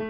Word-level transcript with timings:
Hi, 0.00 0.06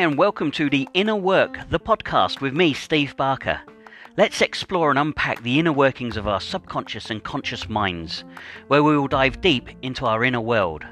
and 0.00 0.18
welcome 0.18 0.50
to 0.50 0.68
The 0.68 0.86
Inner 0.92 1.16
Work, 1.16 1.60
the 1.70 1.80
podcast 1.80 2.42
with 2.42 2.52
me, 2.52 2.74
Steve 2.74 3.16
Barker. 3.16 3.62
Let's 4.18 4.42
explore 4.42 4.90
and 4.90 4.98
unpack 4.98 5.42
the 5.42 5.58
inner 5.58 5.72
workings 5.72 6.18
of 6.18 6.28
our 6.28 6.42
subconscious 6.42 7.08
and 7.08 7.24
conscious 7.24 7.70
minds, 7.70 8.24
where 8.66 8.82
we 8.82 8.98
will 8.98 9.08
dive 9.08 9.40
deep 9.40 9.70
into 9.80 10.04
our 10.04 10.22
inner 10.22 10.42
world, 10.42 10.84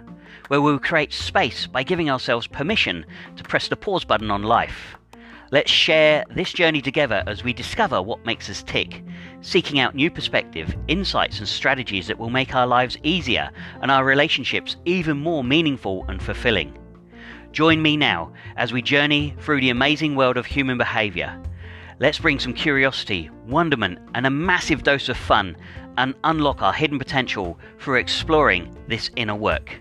where 0.48 0.62
we 0.62 0.72
will 0.72 0.78
create 0.78 1.12
space 1.12 1.66
by 1.66 1.82
giving 1.82 2.08
ourselves 2.08 2.46
permission 2.46 3.04
to 3.36 3.44
press 3.44 3.68
the 3.68 3.76
pause 3.76 4.06
button 4.06 4.30
on 4.30 4.44
life. 4.44 4.96
Let's 5.52 5.70
share 5.70 6.24
this 6.34 6.54
journey 6.54 6.80
together 6.80 7.22
as 7.26 7.44
we 7.44 7.52
discover 7.52 8.00
what 8.00 8.24
makes 8.24 8.48
us 8.48 8.62
tick, 8.62 9.02
seeking 9.40 9.78
out 9.78 9.94
new 9.94 10.10
perspective, 10.10 10.74
insights, 10.88 11.38
and 11.38 11.48
strategies 11.48 12.06
that 12.06 12.18
will 12.18 12.30
make 12.30 12.54
our 12.54 12.66
lives 12.66 12.98
easier 13.02 13.50
and 13.82 13.90
our 13.90 14.04
relationships 14.04 14.76
even 14.84 15.16
more 15.16 15.44
meaningful 15.44 16.04
and 16.08 16.22
fulfilling. 16.22 16.76
Join 17.52 17.80
me 17.80 17.96
now 17.96 18.32
as 18.56 18.72
we 18.72 18.82
journey 18.82 19.34
through 19.40 19.60
the 19.60 19.70
amazing 19.70 20.14
world 20.14 20.36
of 20.36 20.46
human 20.46 20.76
behavior. 20.76 21.40
Let's 21.98 22.18
bring 22.18 22.38
some 22.38 22.52
curiosity, 22.52 23.30
wonderment, 23.46 23.98
and 24.14 24.26
a 24.26 24.30
massive 24.30 24.82
dose 24.82 25.08
of 25.08 25.16
fun 25.16 25.56
and 25.96 26.14
unlock 26.24 26.60
our 26.60 26.72
hidden 26.74 26.98
potential 26.98 27.58
through 27.78 27.96
exploring 27.96 28.76
this 28.88 29.10
inner 29.16 29.34
work. 29.34 29.80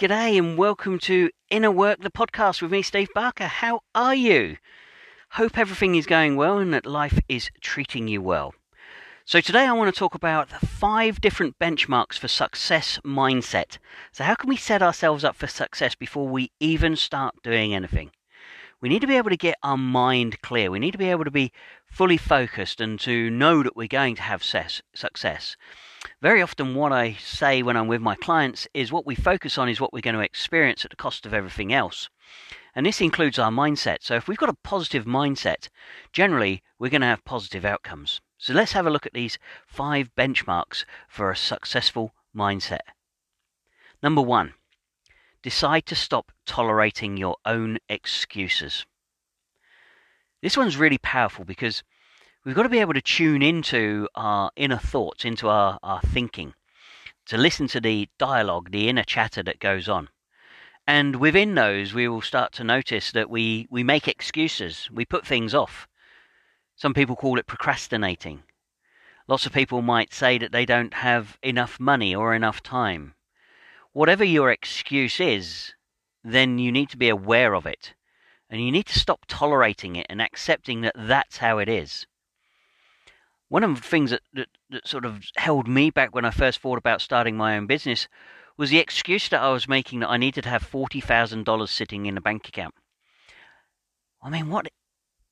G'day 0.00 0.38
and 0.38 0.56
welcome 0.56 0.98
to 1.00 1.28
Inner 1.50 1.70
Work, 1.70 2.00
the 2.00 2.10
podcast 2.10 2.62
with 2.62 2.72
me, 2.72 2.80
Steve 2.80 3.10
Barker. 3.14 3.44
How 3.44 3.82
are 3.94 4.14
you? 4.14 4.56
Hope 5.32 5.58
everything 5.58 5.94
is 5.94 6.06
going 6.06 6.36
well 6.36 6.56
and 6.56 6.72
that 6.72 6.86
life 6.86 7.20
is 7.28 7.50
treating 7.60 8.08
you 8.08 8.22
well. 8.22 8.54
So, 9.26 9.42
today 9.42 9.66
I 9.66 9.74
want 9.74 9.94
to 9.94 9.98
talk 9.98 10.14
about 10.14 10.48
five 10.48 11.20
different 11.20 11.58
benchmarks 11.58 12.18
for 12.18 12.28
success 12.28 12.98
mindset. 13.04 13.76
So, 14.10 14.24
how 14.24 14.36
can 14.36 14.48
we 14.48 14.56
set 14.56 14.80
ourselves 14.80 15.22
up 15.22 15.36
for 15.36 15.46
success 15.46 15.94
before 15.94 16.26
we 16.26 16.50
even 16.60 16.96
start 16.96 17.34
doing 17.42 17.74
anything? 17.74 18.10
We 18.80 18.88
need 18.88 19.02
to 19.02 19.06
be 19.06 19.18
able 19.18 19.28
to 19.28 19.36
get 19.36 19.58
our 19.62 19.76
mind 19.76 20.40
clear. 20.40 20.70
We 20.70 20.78
need 20.78 20.92
to 20.92 20.98
be 20.98 21.10
able 21.10 21.24
to 21.24 21.30
be 21.30 21.52
fully 21.84 22.16
focused 22.16 22.80
and 22.80 22.98
to 23.00 23.28
know 23.28 23.62
that 23.62 23.76
we're 23.76 23.86
going 23.86 24.16
to 24.16 24.22
have 24.22 24.42
success. 24.42 25.56
Very 26.22 26.42
often, 26.42 26.74
what 26.74 26.92
I 26.92 27.14
say 27.14 27.62
when 27.62 27.76
I'm 27.76 27.88
with 27.88 28.02
my 28.02 28.14
clients 28.14 28.68
is 28.74 28.92
what 28.92 29.06
we 29.06 29.14
focus 29.14 29.56
on 29.56 29.68
is 29.68 29.80
what 29.80 29.92
we're 29.92 30.00
going 30.00 30.16
to 30.16 30.20
experience 30.20 30.84
at 30.84 30.90
the 30.90 30.96
cost 30.96 31.24
of 31.24 31.32
everything 31.32 31.72
else. 31.72 32.10
And 32.74 32.84
this 32.84 33.00
includes 33.00 33.38
our 33.38 33.50
mindset. 33.50 33.98
So, 34.02 34.16
if 34.16 34.28
we've 34.28 34.36
got 34.36 34.50
a 34.50 34.56
positive 34.62 35.06
mindset, 35.06 35.68
generally 36.12 36.62
we're 36.78 36.90
going 36.90 37.00
to 37.00 37.06
have 37.06 37.24
positive 37.24 37.64
outcomes. 37.64 38.20
So 38.40 38.54
let's 38.54 38.72
have 38.72 38.86
a 38.86 38.90
look 38.90 39.04
at 39.04 39.12
these 39.12 39.38
five 39.66 40.14
benchmarks 40.16 40.86
for 41.08 41.30
a 41.30 41.36
successful 41.36 42.14
mindset. 42.34 42.80
Number 44.02 44.22
one, 44.22 44.54
decide 45.42 45.84
to 45.86 45.94
stop 45.94 46.32
tolerating 46.46 47.18
your 47.18 47.36
own 47.44 47.76
excuses. 47.90 48.86
This 50.40 50.56
one's 50.56 50.78
really 50.78 50.96
powerful 50.96 51.44
because 51.44 51.82
we've 52.44 52.54
got 52.54 52.62
to 52.62 52.70
be 52.70 52.78
able 52.78 52.94
to 52.94 53.02
tune 53.02 53.42
into 53.42 54.08
our 54.14 54.50
inner 54.56 54.78
thoughts, 54.78 55.24
into 55.24 55.48
our, 55.48 55.78
our 55.82 56.00
thinking, 56.00 56.54
to 57.26 57.36
listen 57.36 57.66
to 57.68 57.80
the 57.80 58.08
dialogue, 58.18 58.70
the 58.70 58.88
inner 58.88 59.04
chatter 59.04 59.42
that 59.42 59.58
goes 59.58 59.88
on. 59.88 60.08
And 60.86 61.16
within 61.16 61.54
those, 61.54 61.92
we 61.92 62.08
will 62.08 62.22
start 62.22 62.52
to 62.52 62.64
notice 62.64 63.12
that 63.12 63.28
we, 63.28 63.66
we 63.70 63.84
make 63.84 64.08
excuses, 64.08 64.88
we 64.90 65.04
put 65.04 65.26
things 65.26 65.54
off. 65.54 65.86
Some 66.76 66.94
people 66.94 67.14
call 67.14 67.38
it 67.38 67.46
procrastinating. 67.46 68.42
Lots 69.28 69.44
of 69.44 69.52
people 69.52 69.82
might 69.82 70.14
say 70.14 70.38
that 70.38 70.50
they 70.50 70.64
don't 70.64 70.94
have 70.94 71.38
enough 71.42 71.78
money 71.78 72.14
or 72.14 72.34
enough 72.34 72.62
time. 72.62 73.14
Whatever 73.92 74.24
your 74.24 74.50
excuse 74.50 75.20
is, 75.20 75.74
then 76.24 76.58
you 76.58 76.72
need 76.72 76.88
to 76.88 76.96
be 76.96 77.10
aware 77.10 77.54
of 77.54 77.66
it. 77.66 77.92
And 78.48 78.64
you 78.64 78.72
need 78.72 78.86
to 78.86 78.98
stop 78.98 79.26
tolerating 79.28 79.94
it 79.94 80.06
and 80.08 80.22
accepting 80.22 80.80
that 80.80 80.94
that's 80.96 81.36
how 81.36 81.58
it 81.58 81.68
is. 81.68 82.06
One 83.50 83.64
of 83.64 83.74
the 83.74 83.82
things 83.82 84.10
that, 84.10 84.22
that, 84.32 84.48
that 84.70 84.88
sort 84.88 85.04
of 85.04 85.24
held 85.36 85.68
me 85.68 85.90
back 85.90 86.14
when 86.14 86.24
I 86.24 86.30
first 86.30 86.60
thought 86.60 86.78
about 86.78 87.02
starting 87.02 87.36
my 87.36 87.56
own 87.56 87.66
business 87.66 88.08
was 88.56 88.70
the 88.70 88.78
excuse 88.78 89.28
that 89.28 89.42
I 89.42 89.50
was 89.50 89.68
making 89.68 90.00
that 90.00 90.08
I 90.08 90.16
needed 90.16 90.44
to 90.44 90.50
have 90.50 90.70
$40,000 90.70 91.68
sitting 91.68 92.06
in 92.06 92.16
a 92.16 92.20
bank 92.20 92.48
account. 92.48 92.74
I 94.22 94.30
mean, 94.30 94.50
what 94.50 94.68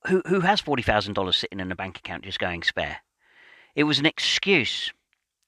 who 0.06 0.22
who 0.26 0.40
has 0.40 0.60
forty 0.60 0.82
thousand 0.82 1.14
dollars 1.14 1.36
sitting 1.36 1.60
in 1.60 1.70
a 1.70 1.76
bank 1.76 1.98
account 1.98 2.24
just 2.24 2.38
going 2.38 2.62
spare? 2.62 2.98
It 3.74 3.84
was 3.84 3.98
an 3.98 4.06
excuse. 4.06 4.92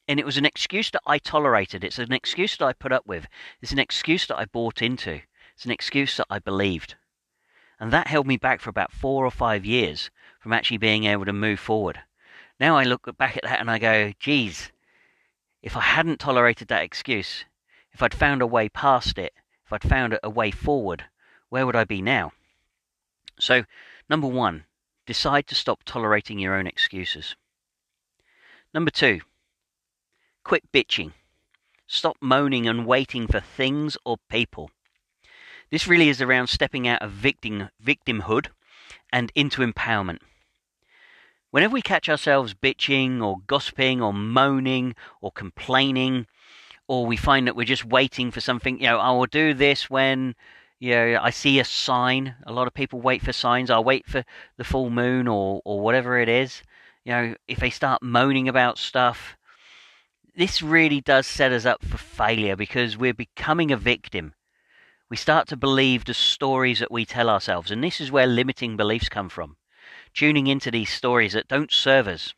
And 0.06 0.20
it 0.20 0.26
was 0.26 0.36
an 0.36 0.44
excuse 0.44 0.90
that 0.90 1.02
I 1.06 1.18
tolerated. 1.18 1.84
It's 1.84 1.98
an 1.98 2.12
excuse 2.12 2.56
that 2.56 2.66
I 2.66 2.72
put 2.72 2.92
up 2.92 3.06
with. 3.06 3.26
It's 3.62 3.72
an 3.72 3.78
excuse 3.78 4.26
that 4.26 4.38
I 4.38 4.44
bought 4.44 4.82
into. 4.82 5.20
It's 5.54 5.64
an 5.64 5.70
excuse 5.70 6.16
that 6.16 6.26
I 6.28 6.38
believed. 6.38 6.96
And 7.78 7.92
that 7.92 8.08
held 8.08 8.26
me 8.26 8.36
back 8.36 8.60
for 8.60 8.70
about 8.70 8.92
four 8.92 9.24
or 9.24 9.30
five 9.30 9.64
years 9.64 10.10
from 10.40 10.52
actually 10.52 10.78
being 10.78 11.04
able 11.04 11.24
to 11.24 11.32
move 11.32 11.60
forward. 11.60 12.00
Now 12.60 12.76
I 12.76 12.84
look 12.84 13.08
back 13.16 13.36
at 13.36 13.42
that 13.42 13.60
and 13.60 13.70
I 13.70 13.78
go, 13.78 14.12
geez, 14.20 14.70
if 15.62 15.76
I 15.76 15.80
hadn't 15.80 16.20
tolerated 16.20 16.68
that 16.68 16.84
excuse, 16.84 17.44
if 17.92 18.02
I'd 18.02 18.14
found 18.14 18.42
a 18.42 18.46
way 18.46 18.68
past 18.68 19.18
it, 19.18 19.32
if 19.66 19.72
I'd 19.72 19.82
found 19.82 20.18
a 20.22 20.30
way 20.30 20.52
forward, 20.52 21.06
where 21.48 21.66
would 21.66 21.74
I 21.74 21.84
be 21.84 22.02
now? 22.02 22.32
So 23.38 23.64
Number 24.10 24.26
one, 24.26 24.64
decide 25.06 25.46
to 25.46 25.54
stop 25.54 25.84
tolerating 25.84 26.40
your 26.40 26.56
own 26.56 26.66
excuses. 26.66 27.36
Number 28.74 28.90
two, 28.90 29.20
quit 30.42 30.72
bitching. 30.72 31.12
Stop 31.86 32.16
moaning 32.20 32.66
and 32.66 32.86
waiting 32.86 33.28
for 33.28 33.38
things 33.38 33.96
or 34.04 34.16
people. 34.28 34.72
This 35.70 35.86
really 35.86 36.08
is 36.08 36.20
around 36.20 36.48
stepping 36.48 36.88
out 36.88 37.02
of 37.02 37.12
victim, 37.12 37.68
victimhood 37.80 38.48
and 39.12 39.30
into 39.36 39.62
empowerment. 39.62 40.18
Whenever 41.50 41.74
we 41.74 41.82
catch 41.82 42.08
ourselves 42.08 42.54
bitching 42.54 43.22
or 43.22 43.38
gossiping 43.46 44.00
or 44.00 44.12
moaning 44.12 44.94
or 45.20 45.32
complaining, 45.32 46.26
or 46.86 47.06
we 47.06 47.16
find 47.16 47.46
that 47.46 47.56
we're 47.56 47.64
just 47.64 47.84
waiting 47.84 48.30
for 48.30 48.40
something, 48.40 48.80
you 48.80 48.86
know, 48.86 48.98
oh, 48.98 49.00
I 49.00 49.10
will 49.12 49.26
do 49.26 49.54
this 49.54 49.90
when 49.90 50.34
you 50.80 50.94
know, 50.94 51.20
I 51.20 51.30
see 51.30 51.60
a 51.60 51.64
sign. 51.64 52.34
A 52.46 52.52
lot 52.52 52.66
of 52.66 52.74
people 52.74 53.00
wait 53.00 53.22
for 53.22 53.34
signs. 53.34 53.70
I'll 53.70 53.84
wait 53.84 54.06
for 54.06 54.24
the 54.56 54.64
full 54.64 54.88
moon 54.88 55.28
or, 55.28 55.60
or 55.64 55.80
whatever 55.80 56.18
it 56.18 56.28
is. 56.28 56.62
You 57.04 57.12
know, 57.12 57.34
if 57.46 57.58
they 57.58 57.70
start 57.70 58.02
moaning 58.02 58.48
about 58.48 58.78
stuff, 58.78 59.36
this 60.34 60.62
really 60.62 61.02
does 61.02 61.26
set 61.26 61.52
us 61.52 61.66
up 61.66 61.84
for 61.84 61.98
failure 61.98 62.56
because 62.56 62.96
we're 62.96 63.12
becoming 63.12 63.70
a 63.70 63.76
victim. 63.76 64.32
We 65.10 65.18
start 65.18 65.48
to 65.48 65.56
believe 65.56 66.04
the 66.04 66.14
stories 66.14 66.78
that 66.78 66.90
we 66.90 67.04
tell 67.04 67.28
ourselves, 67.28 67.70
and 67.70 67.84
this 67.84 68.00
is 68.00 68.10
where 68.10 68.26
limiting 68.26 68.76
beliefs 68.76 69.08
come 69.08 69.28
from. 69.28 69.56
Tuning 70.14 70.46
into 70.46 70.70
these 70.70 70.90
stories 70.90 71.32
that 71.32 71.48
don't 71.48 71.72
serve 71.72 72.08
us. 72.08 72.34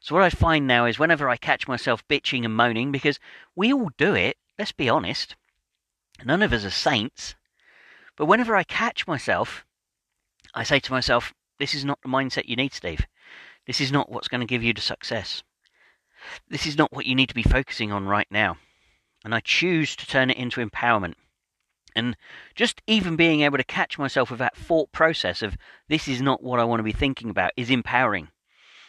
So, 0.00 0.14
what 0.14 0.24
I 0.24 0.30
find 0.30 0.66
now 0.66 0.86
is 0.86 0.98
whenever 0.98 1.28
I 1.28 1.36
catch 1.36 1.68
myself 1.68 2.06
bitching 2.08 2.44
and 2.44 2.56
moaning, 2.56 2.90
because 2.90 3.20
we 3.54 3.72
all 3.72 3.90
do 3.96 4.14
it, 4.14 4.36
let's 4.58 4.72
be 4.72 4.88
honest, 4.88 5.36
none 6.24 6.42
of 6.42 6.52
us 6.52 6.64
are 6.64 6.70
saints. 6.70 7.36
But 8.16 8.26
whenever 8.26 8.56
I 8.56 8.64
catch 8.64 9.06
myself, 9.06 9.64
I 10.54 10.64
say 10.64 10.80
to 10.80 10.92
myself, 10.92 11.32
this 11.58 11.74
is 11.74 11.84
not 11.84 12.00
the 12.02 12.08
mindset 12.08 12.48
you 12.48 12.56
need, 12.56 12.72
Steve. 12.74 13.06
This 13.66 13.80
is 13.80 13.92
not 13.92 14.10
what's 14.10 14.28
going 14.28 14.40
to 14.40 14.46
give 14.46 14.62
you 14.62 14.72
the 14.72 14.80
success. 14.80 15.44
This 16.48 16.66
is 16.66 16.76
not 16.76 16.92
what 16.92 17.06
you 17.06 17.14
need 17.14 17.28
to 17.28 17.34
be 17.34 17.42
focusing 17.42 17.92
on 17.92 18.06
right 18.06 18.26
now. 18.30 18.58
And 19.24 19.34
I 19.34 19.40
choose 19.40 19.94
to 19.96 20.06
turn 20.06 20.30
it 20.30 20.36
into 20.36 20.64
empowerment. 20.64 21.14
And 21.94 22.16
just 22.54 22.82
even 22.86 23.16
being 23.16 23.42
able 23.42 23.58
to 23.58 23.64
catch 23.64 23.98
myself 23.98 24.30
with 24.30 24.38
that 24.38 24.56
thought 24.56 24.92
process 24.92 25.42
of 25.42 25.56
this 25.88 26.08
is 26.08 26.22
not 26.22 26.42
what 26.42 26.60
I 26.60 26.64
want 26.64 26.80
to 26.80 26.84
be 26.84 26.92
thinking 26.92 27.30
about 27.30 27.52
is 27.56 27.70
empowering. 27.70 28.28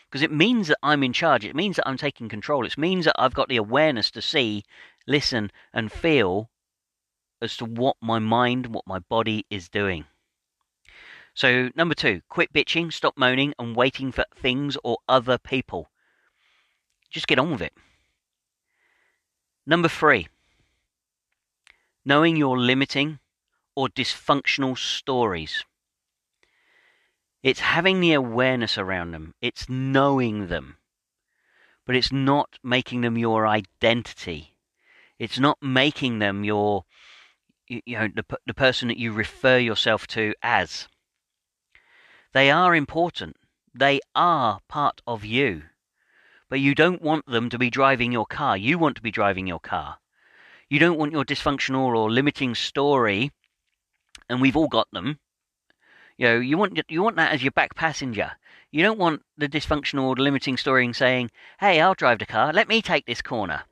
Because 0.09 0.21
it 0.21 0.31
means 0.31 0.67
that 0.67 0.77
I'm 0.83 1.03
in 1.03 1.13
charge. 1.13 1.43
It 1.43 1.55
means 1.55 1.75
that 1.77 1.87
I'm 1.87 1.97
taking 1.97 2.29
control. 2.29 2.65
It 2.65 2.77
means 2.77 3.05
that 3.05 3.15
I've 3.17 3.33
got 3.33 3.49
the 3.49 3.57
awareness 3.57 4.11
to 4.11 4.21
see, 4.21 4.63
listen, 5.07 5.51
and 5.73 5.91
feel 5.91 6.49
as 7.41 7.57
to 7.57 7.65
what 7.65 7.97
my 8.01 8.19
mind, 8.19 8.67
what 8.67 8.87
my 8.87 8.99
body 8.99 9.45
is 9.49 9.69
doing. 9.69 10.05
So, 11.33 11.71
number 11.75 11.95
two, 11.95 12.21
quit 12.29 12.53
bitching, 12.53 12.93
stop 12.93 13.17
moaning, 13.17 13.53
and 13.57 13.75
waiting 13.75 14.11
for 14.11 14.25
things 14.35 14.77
or 14.83 14.99
other 15.09 15.37
people. 15.39 15.89
Just 17.09 17.27
get 17.27 17.39
on 17.39 17.51
with 17.51 17.61
it. 17.61 17.73
Number 19.65 19.87
three, 19.87 20.27
knowing 22.05 22.35
your 22.35 22.57
limiting 22.57 23.19
or 23.75 23.87
dysfunctional 23.89 24.77
stories. 24.77 25.63
It's 27.41 27.59
having 27.59 27.99
the 27.99 28.13
awareness 28.13 28.77
around 28.77 29.11
them, 29.11 29.35
it's 29.41 29.67
knowing 29.67 30.47
them, 30.47 30.77
but 31.85 31.95
it's 31.95 32.11
not 32.11 32.57
making 32.63 33.01
them 33.01 33.17
your 33.17 33.47
identity. 33.47 34.55
It's 35.19 35.39
not 35.39 35.61
making 35.61 36.19
them 36.19 36.43
your 36.43 36.85
you, 37.67 37.81
know 37.87 38.07
the, 38.13 38.25
the 38.45 38.53
person 38.53 38.87
that 38.87 38.97
you 38.97 39.11
refer 39.11 39.57
yourself 39.57 40.07
to 40.07 40.33
as. 40.41 40.87
They 42.33 42.49
are 42.49 42.75
important. 42.75 43.37
They 43.73 43.99
are 44.15 44.59
part 44.67 45.01
of 45.05 45.23
you. 45.23 45.63
But 46.49 46.59
you 46.59 46.75
don't 46.75 47.01
want 47.01 47.25
them 47.25 47.49
to 47.49 47.57
be 47.57 47.69
driving 47.69 48.11
your 48.11 48.25
car. 48.25 48.57
You 48.57 48.77
want 48.77 48.95
to 48.97 49.01
be 49.01 49.11
driving 49.11 49.47
your 49.47 49.59
car. 49.59 49.99
You 50.69 50.79
don't 50.79 50.97
want 50.97 51.11
your 51.11 51.25
dysfunctional 51.25 51.95
or 51.95 52.11
limiting 52.11 52.55
story, 52.55 53.31
and 54.29 54.41
we've 54.41 54.57
all 54.57 54.67
got 54.67 54.89
them. 54.91 55.19
You 56.17 56.27
know, 56.27 56.39
you 56.39 56.57
want 56.57 56.79
you 56.89 57.01
want 57.01 57.15
that 57.17 57.31
as 57.31 57.43
your 57.43 57.51
back 57.51 57.75
passenger. 57.75 58.33
You 58.71 58.81
don't 58.83 58.99
want 58.99 59.23
the 59.37 59.49
dysfunctional 59.49 60.03
or 60.03 60.15
limiting 60.15 60.57
story 60.57 60.91
saying, 60.93 61.31
"Hey, 61.59 61.81
I'll 61.81 61.93
drive 61.93 62.19
the 62.19 62.25
car. 62.25 62.53
Let 62.53 62.67
me 62.67 62.81
take 62.81 63.05
this 63.05 63.21
corner," 63.21 63.63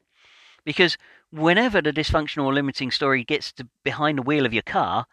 because 0.63 0.97
whenever 1.31 1.81
the 1.81 1.93
dysfunctional 1.93 2.45
or 2.45 2.53
limiting 2.53 2.91
story 2.91 3.23
gets 3.23 3.51
to 3.53 3.67
behind 3.83 4.17
the 4.17 4.23
wheel 4.23 4.45
of 4.45 4.53
your 4.53 4.63
car, 4.63 5.05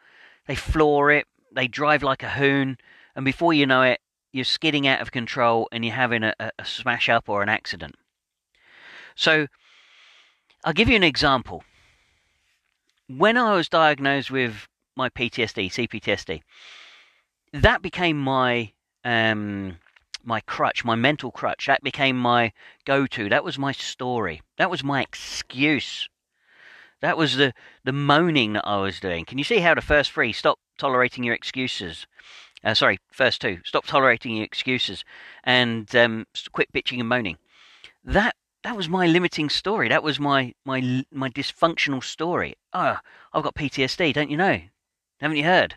they 0.46 0.54
floor 0.54 1.10
it, 1.10 1.26
they 1.52 1.68
drive 1.68 2.02
like 2.02 2.22
a 2.22 2.30
hoon, 2.30 2.78
and 3.14 3.24
before 3.24 3.52
you 3.52 3.66
know 3.66 3.82
it, 3.82 4.00
you're 4.32 4.44
skidding 4.44 4.86
out 4.86 5.00
of 5.00 5.12
control 5.12 5.68
and 5.72 5.84
you're 5.84 5.94
having 5.94 6.22
a, 6.22 6.34
a 6.38 6.64
smash 6.64 7.08
up 7.08 7.28
or 7.28 7.42
an 7.42 7.48
accident. 7.48 7.94
So, 9.14 9.48
I'll 10.64 10.72
give 10.72 10.88
you 10.88 10.96
an 10.96 11.04
example. 11.04 11.64
When 13.06 13.36
I 13.36 13.54
was 13.54 13.68
diagnosed 13.68 14.30
with 14.30 14.68
my 14.96 15.08
PTSD, 15.08 15.70
CPTSD, 15.70 16.42
that 17.52 17.80
became 17.80 18.18
my 18.18 18.72
um, 19.04 19.78
my 20.24 20.40
crutch, 20.40 20.84
my 20.84 20.94
mental 20.94 21.30
crutch. 21.30 21.66
That 21.66 21.82
became 21.82 22.18
my 22.18 22.52
go-to. 22.84 23.28
That 23.28 23.44
was 23.44 23.58
my 23.58 23.72
story. 23.72 24.42
That 24.58 24.70
was 24.70 24.84
my 24.84 25.00
excuse. 25.00 26.08
That 27.00 27.16
was 27.16 27.36
the 27.36 27.54
the 27.84 27.92
moaning 27.92 28.54
that 28.54 28.66
I 28.66 28.78
was 28.78 29.00
doing. 29.00 29.24
Can 29.24 29.38
you 29.38 29.44
see 29.44 29.60
how 29.60 29.74
the 29.74 29.80
first 29.80 30.12
three 30.12 30.32
stop 30.32 30.58
tolerating 30.76 31.24
your 31.24 31.34
excuses? 31.34 32.06
Uh, 32.64 32.74
sorry, 32.74 32.98
first 33.12 33.40
two 33.40 33.60
stop 33.64 33.86
tolerating 33.86 34.34
your 34.36 34.44
excuses 34.44 35.04
and 35.44 35.94
um, 35.94 36.26
quit 36.52 36.72
bitching 36.72 36.98
and 36.98 37.08
moaning. 37.08 37.38
That 38.04 38.34
that 38.64 38.76
was 38.76 38.88
my 38.88 39.06
limiting 39.06 39.48
story. 39.48 39.88
That 39.88 40.02
was 40.02 40.18
my 40.18 40.54
my 40.64 41.04
my 41.12 41.28
dysfunctional 41.30 42.02
story. 42.02 42.54
Oh, 42.72 42.98
I've 43.32 43.42
got 43.42 43.54
PTSD. 43.54 44.12
Don't 44.12 44.30
you 44.30 44.36
know? 44.36 44.60
Haven't 45.20 45.36
you 45.36 45.44
heard? 45.44 45.76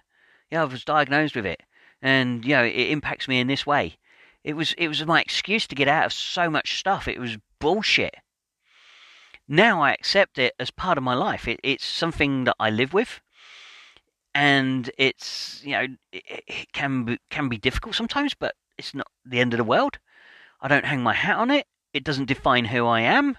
Yeah, 0.49 0.61
I 0.61 0.65
was 0.65 0.83
diagnosed 0.83 1.35
with 1.35 1.45
it, 1.45 1.61
and 2.01 2.43
you 2.43 2.55
know 2.55 2.63
it 2.63 2.89
impacts 2.89 3.27
me 3.27 3.39
in 3.39 3.47
this 3.47 3.65
way. 3.65 3.97
It 4.43 4.53
was 4.55 4.73
it 4.73 4.87
was 4.87 5.05
my 5.05 5.21
excuse 5.21 5.67
to 5.67 5.75
get 5.75 5.87
out 5.87 6.07
of 6.07 6.13
so 6.13 6.49
much 6.49 6.79
stuff. 6.79 7.07
It 7.07 7.19
was 7.19 7.37
bullshit. 7.59 8.15
Now 9.47 9.81
I 9.81 9.91
accept 9.91 10.37
it 10.39 10.53
as 10.59 10.71
part 10.71 10.97
of 10.97 11.03
my 11.03 11.13
life. 11.13 11.47
It, 11.47 11.59
it's 11.63 11.85
something 11.85 12.45
that 12.45 12.55
I 12.59 12.69
live 12.69 12.93
with, 12.93 13.21
and 14.33 14.89
it's 14.97 15.61
you 15.63 15.71
know 15.71 15.87
it, 16.11 16.43
it 16.47 16.73
can 16.73 17.05
be, 17.05 17.17
can 17.29 17.47
be 17.49 17.57
difficult 17.57 17.95
sometimes, 17.95 18.33
but 18.33 18.55
it's 18.77 18.95
not 18.95 19.07
the 19.23 19.39
end 19.39 19.53
of 19.53 19.57
the 19.57 19.63
world. 19.63 19.99
I 20.61 20.67
don't 20.67 20.85
hang 20.85 21.01
my 21.01 21.13
hat 21.13 21.37
on 21.37 21.51
it. 21.51 21.67
It 21.93 22.03
doesn't 22.03 22.25
define 22.25 22.65
who 22.65 22.85
I 22.87 23.01
am. 23.01 23.37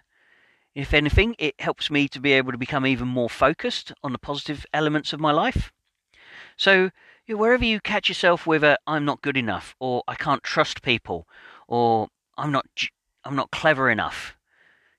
If 0.75 0.95
anything, 0.95 1.35
it 1.39 1.61
helps 1.61 1.91
me 1.91 2.09
to 2.09 2.21
be 2.21 2.33
able 2.33 2.53
to 2.53 2.59
become 2.59 2.87
even 2.87 3.09
more 3.09 3.31
focused 3.31 3.93
on 4.03 4.13
the 4.13 4.19
positive 4.19 4.67
elements 4.73 5.13
of 5.13 5.21
my 5.21 5.33
life. 5.33 5.73
So 6.57 6.91
wherever 7.29 7.65
you 7.65 7.81
catch 7.81 8.09
yourself 8.09 8.47
with 8.47 8.63
a 8.63 8.79
"I'm 8.87 9.05
not 9.05 9.23
good 9.23 9.37
enough" 9.37 9.75
or 9.81 10.03
"I 10.07 10.15
can't 10.15 10.43
trust 10.43 10.83
people" 10.83 11.27
or 11.67 12.09
"I'm 12.37 12.53
not 12.53 12.67
I'm 13.25 13.37
not 13.37 13.51
clever 13.51 13.89
enough," 13.91 14.37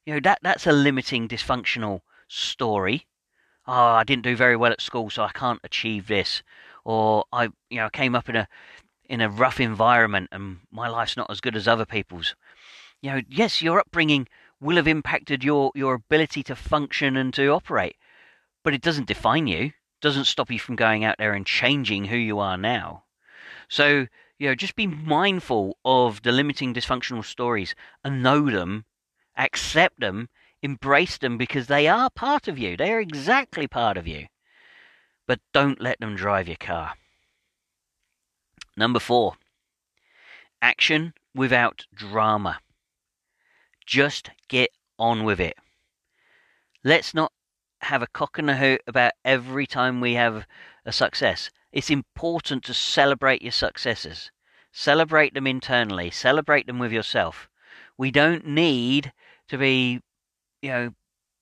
you 0.06 0.14
know 0.14 0.20
that 0.22 0.40
that's 0.42 0.66
a 0.66 0.72
limiting, 0.72 1.28
dysfunctional 1.28 2.02
story. 2.28 3.06
Oh, 3.68 3.74
I 3.74 4.04
didn't 4.04 4.24
do 4.24 4.36
very 4.36 4.56
well 4.56 4.72
at 4.72 4.82
school, 4.82 5.10
so 5.10 5.24
I 5.24 5.32
can't 5.32 5.60
achieve 5.64 6.08
this, 6.08 6.42
or 6.84 7.26
I 7.32 7.46
you 7.70 7.78
know 7.78 7.90
came 7.90 8.16
up 8.16 8.30
in 8.30 8.36
a 8.36 8.48
in 9.06 9.22
a 9.22 9.30
rough 9.30 9.60
environment 9.60 10.30
and 10.32 10.62
my 10.72 10.88
life's 10.88 11.18
not 11.18 11.30
as 11.30 11.42
good 11.42 11.56
as 11.56 11.68
other 11.68 11.86
people's. 11.86 12.36
You 13.04 13.12
know, 13.12 13.22
yes, 13.30 13.62
your 13.62 13.80
upbringing 13.80 14.28
will 14.60 14.78
have 14.78 14.88
impacted 14.88 15.44
your 15.44 15.72
your 15.76 15.94
ability 15.94 16.42
to 16.44 16.56
function 16.56 17.18
and 17.18 17.34
to 17.36 17.50
operate, 17.50 17.98
but 18.64 18.74
it 18.74 18.82
doesn't 18.82 19.08
define 19.08 19.46
you 19.46 19.74
doesn't 20.04 20.26
stop 20.26 20.52
you 20.52 20.60
from 20.60 20.76
going 20.76 21.06
out 21.06 21.18
there 21.18 21.34
and 21.34 21.46
changing 21.46 22.06
who 22.06 22.18
you 22.18 22.38
are 22.38 22.58
now. 22.58 23.06
So, 23.70 24.08
you 24.38 24.48
know, 24.50 24.54
just 24.54 24.76
be 24.76 24.86
mindful 24.86 25.78
of 25.86 26.22
the 26.22 26.34
limiting 26.34 26.74
dysfunctional 26.74 27.24
stories 27.24 27.74
and 28.04 28.22
know 28.22 28.50
them, 28.50 28.84
accept 29.38 30.02
them, 30.02 30.28
embrace 30.62 31.18
them 31.18 31.38
because 31.38 31.68
they 31.68 31.88
are 31.88 32.10
part 32.10 32.50
of 32.50 32.60
you. 32.60 32.76
They 32.76 32.92
are 32.92 33.00
exactly 33.00 33.66
part 33.66 33.96
of 33.96 34.06
you. 34.06 34.28
But 35.26 35.40
don't 35.54 35.80
let 35.80 36.02
them 36.02 36.18
drive 36.18 36.50
your 36.50 36.58
car. 36.58 36.96
Number 38.76 39.00
four, 39.00 39.36
action 40.62 41.14
without 41.34 41.86
drama. 41.94 42.60
Just 43.86 44.32
get 44.48 44.70
on 44.98 45.24
with 45.24 45.40
it. 45.40 45.56
Let's 46.84 47.14
not 47.14 47.32
have 47.82 48.02
a 48.02 48.08
cock 48.08 48.38
and 48.38 48.50
a 48.50 48.56
hoot 48.56 48.82
about 48.88 49.14
every 49.26 49.68
time 49.68 50.00
we 50.00 50.14
have 50.14 50.46
a 50.86 50.92
success. 50.92 51.50
It's 51.72 51.90
important 51.90 52.64
to 52.66 52.74
celebrate 52.74 53.42
your 53.42 53.52
successes. 53.52 54.32
Celebrate 54.72 55.34
them 55.34 55.48
internally. 55.48 56.12
Celebrate 56.12 56.68
them 56.68 56.80
with 56.80 56.92
yourself. 56.92 57.50
We 57.98 58.12
don't 58.12 58.46
need 58.46 59.12
to 59.50 59.58
be, 59.58 60.02
you 60.62 60.70
know, 60.70 60.94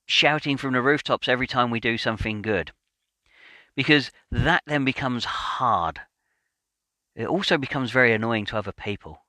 shouting 0.06 0.58
from 0.58 0.74
the 0.74 0.82
rooftops 0.82 1.28
every 1.28 1.48
time 1.48 1.70
we 1.70 1.80
do 1.80 1.98
something 1.98 2.42
good. 2.42 2.72
Because 3.76 4.12
that 4.32 4.64
then 4.66 4.84
becomes 4.84 5.26
hard. 5.26 6.02
It 7.16 7.28
also 7.28 7.58
becomes 7.58 7.92
very 7.92 8.14
annoying 8.14 8.46
to 8.48 8.58
other 8.58 8.72
people. 8.72 9.26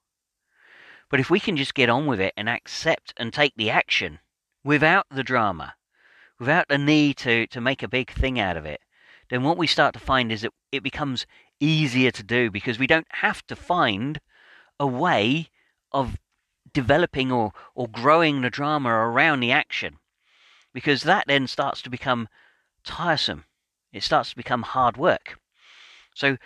But 1.12 1.20
if 1.20 1.28
we 1.28 1.40
can 1.40 1.58
just 1.58 1.74
get 1.74 1.90
on 1.90 2.06
with 2.06 2.20
it 2.20 2.32
and 2.38 2.48
accept 2.48 3.12
and 3.18 3.34
take 3.34 3.52
the 3.54 3.68
action 3.68 4.20
without 4.64 5.04
the 5.10 5.22
drama, 5.22 5.74
without 6.40 6.68
the 6.68 6.78
need 6.78 7.18
to, 7.18 7.46
to 7.48 7.60
make 7.60 7.82
a 7.82 7.88
big 7.88 8.10
thing 8.10 8.40
out 8.40 8.56
of 8.56 8.64
it, 8.64 8.80
then 9.28 9.42
what 9.42 9.58
we 9.58 9.66
start 9.66 9.92
to 9.92 10.00
find 10.00 10.32
is 10.32 10.40
that 10.40 10.54
it 10.72 10.82
becomes 10.82 11.26
easier 11.60 12.10
to 12.12 12.22
do 12.22 12.50
because 12.50 12.78
we 12.78 12.86
don't 12.86 13.06
have 13.10 13.46
to 13.48 13.54
find 13.54 14.20
a 14.80 14.86
way 14.86 15.50
of 15.92 16.16
developing 16.72 17.30
or, 17.30 17.52
or 17.74 17.88
growing 17.88 18.40
the 18.40 18.48
drama 18.48 18.88
around 18.88 19.40
the 19.40 19.52
action 19.52 19.98
because 20.72 21.02
that 21.02 21.26
then 21.26 21.46
starts 21.46 21.82
to 21.82 21.90
become 21.90 22.26
tiresome. 22.84 23.44
It 23.92 24.02
starts 24.02 24.30
to 24.30 24.36
become 24.36 24.62
hard 24.62 24.96
work. 24.96 25.38
So 26.14 26.38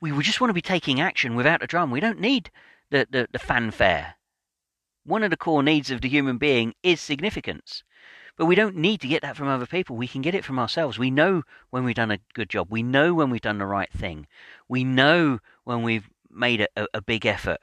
we 0.00 0.16
just 0.22 0.40
want 0.40 0.50
to 0.50 0.54
be 0.54 0.62
taking 0.62 1.00
action 1.00 1.34
without 1.34 1.64
a 1.64 1.66
drama. 1.66 1.92
We 1.92 1.98
don't 1.98 2.20
need 2.20 2.52
the, 2.92 3.08
the, 3.10 3.28
the 3.32 3.38
fanfare. 3.38 4.14
One 5.04 5.24
of 5.24 5.30
the 5.30 5.36
core 5.36 5.64
needs 5.64 5.90
of 5.90 6.00
the 6.00 6.08
human 6.08 6.38
being 6.38 6.74
is 6.82 7.00
significance. 7.00 7.82
But 8.36 8.46
we 8.46 8.54
don't 8.54 8.76
need 8.76 9.00
to 9.00 9.08
get 9.08 9.22
that 9.22 9.36
from 9.36 9.48
other 9.48 9.66
people. 9.66 9.96
We 9.96 10.06
can 10.06 10.22
get 10.22 10.34
it 10.34 10.44
from 10.44 10.58
ourselves. 10.58 10.98
We 10.98 11.10
know 11.10 11.42
when 11.70 11.84
we've 11.84 11.94
done 11.94 12.10
a 12.10 12.20
good 12.34 12.48
job. 12.48 12.68
We 12.70 12.82
know 12.82 13.12
when 13.12 13.30
we've 13.30 13.40
done 13.40 13.58
the 13.58 13.66
right 13.66 13.92
thing. 13.92 14.26
We 14.68 14.84
know 14.84 15.40
when 15.64 15.82
we've 15.82 16.08
made 16.30 16.66
a, 16.76 16.86
a 16.94 17.02
big 17.02 17.26
effort. 17.26 17.58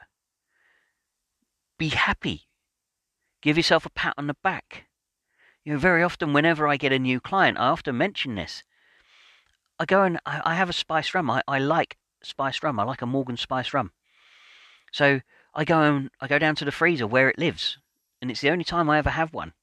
Be 1.77 1.89
happy. 1.89 2.47
Give 3.41 3.57
yourself 3.57 3.85
a 3.85 3.89
pat 3.89 4.13
on 4.17 4.27
the 4.27 4.35
back. 4.43 4.85
You 5.63 5.73
know, 5.73 5.79
very 5.79 6.03
often, 6.03 6.33
whenever 6.33 6.67
I 6.67 6.77
get 6.77 6.91
a 6.91 6.99
new 6.99 7.19
client, 7.19 7.57
I 7.57 7.67
often 7.67 7.97
mention 7.97 8.35
this. 8.35 8.63
I 9.79 9.85
go 9.85 10.03
and 10.03 10.19
I, 10.25 10.41
I 10.43 10.55
have 10.55 10.69
a 10.69 10.73
spice 10.73 11.13
rum. 11.13 11.29
I, 11.29 11.41
I 11.47 11.59
like 11.59 11.97
spice 12.21 12.61
rum. 12.61 12.79
I 12.79 12.83
like 12.83 13.01
a 13.01 13.05
Morgan 13.05 13.37
spice 13.37 13.73
rum. 13.73 13.91
So 14.91 15.21
I 15.53 15.65
go 15.65 15.81
and 15.81 16.09
I 16.19 16.27
go 16.27 16.39
down 16.39 16.55
to 16.55 16.65
the 16.65 16.71
freezer 16.71 17.07
where 17.07 17.29
it 17.29 17.39
lives, 17.39 17.77
and 18.21 18.29
it's 18.29 18.41
the 18.41 18.49
only 18.49 18.63
time 18.63 18.89
I 18.89 18.97
ever 18.97 19.09
have 19.09 19.33
one. 19.33 19.53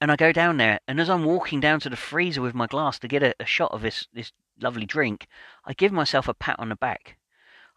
And 0.00 0.12
I 0.12 0.16
go 0.16 0.30
down 0.30 0.58
there, 0.58 0.80
and 0.86 1.00
as 1.00 1.08
I'm 1.08 1.24
walking 1.24 1.60
down 1.60 1.80
to 1.80 1.90
the 1.90 1.96
freezer 1.96 2.42
with 2.42 2.54
my 2.54 2.66
glass 2.66 2.98
to 2.98 3.08
get 3.08 3.22
a, 3.22 3.34
a 3.40 3.46
shot 3.46 3.72
of 3.72 3.82
this, 3.82 4.06
this 4.12 4.32
lovely 4.60 4.84
drink, 4.84 5.26
I 5.64 5.72
give 5.72 5.92
myself 5.92 6.28
a 6.28 6.34
pat 6.34 6.58
on 6.58 6.68
the 6.68 6.76
back. 6.76 7.16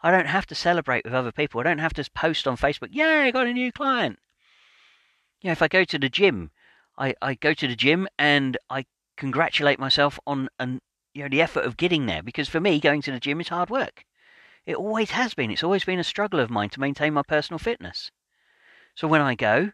I 0.02 0.12
don't 0.12 0.28
have 0.28 0.46
to 0.48 0.56
celebrate 0.56 1.06
with 1.06 1.14
other 1.14 1.32
people. 1.32 1.60
I 1.60 1.64
don't 1.64 1.80
have 1.80 1.94
to 1.94 2.10
post 2.12 2.48
on 2.48 2.58
Facebook, 2.58 2.90
yay, 2.92 3.28
I 3.28 3.32
got 3.32 3.48
a 3.48 3.54
new 3.54 3.72
client. 3.72 4.20
You 5.42 5.48
know, 5.48 5.54
if 5.54 5.62
I 5.62 5.68
go 5.70 5.86
to 5.86 5.98
the 5.98 6.10
gym, 6.10 6.52
I, 6.98 7.16
I 7.22 7.36
go 7.36 7.54
to 7.54 7.68
the 7.68 7.76
gym 7.76 8.08
and 8.18 8.58
I 8.70 8.86
congratulate 9.16 9.80
myself 9.80 10.20
on 10.28 10.50
an, 10.60 10.82
you 11.14 11.24
know, 11.24 11.30
the 11.30 11.42
effort 11.42 11.66
of 11.66 11.78
getting 11.78 12.06
there 12.06 12.22
because 12.22 12.50
for 12.50 12.60
me, 12.60 12.80
going 12.80 13.02
to 13.04 13.12
the 13.12 13.20
gym 13.20 13.40
is 13.40 13.48
hard 13.48 13.70
work. 13.70 14.06
It 14.70 14.76
always 14.76 15.12
has 15.12 15.34
been. 15.34 15.52
It's 15.52 15.64
always 15.64 15.84
been 15.84 16.00
a 16.00 16.04
struggle 16.04 16.40
of 16.40 16.50
mine 16.50 16.70
to 16.70 16.80
maintain 16.80 17.14
my 17.14 17.24
personal 17.24 17.60
fitness. 17.60 18.12
So 18.94 19.08
when 19.08 19.22
I 19.22 19.36
go, 19.36 19.72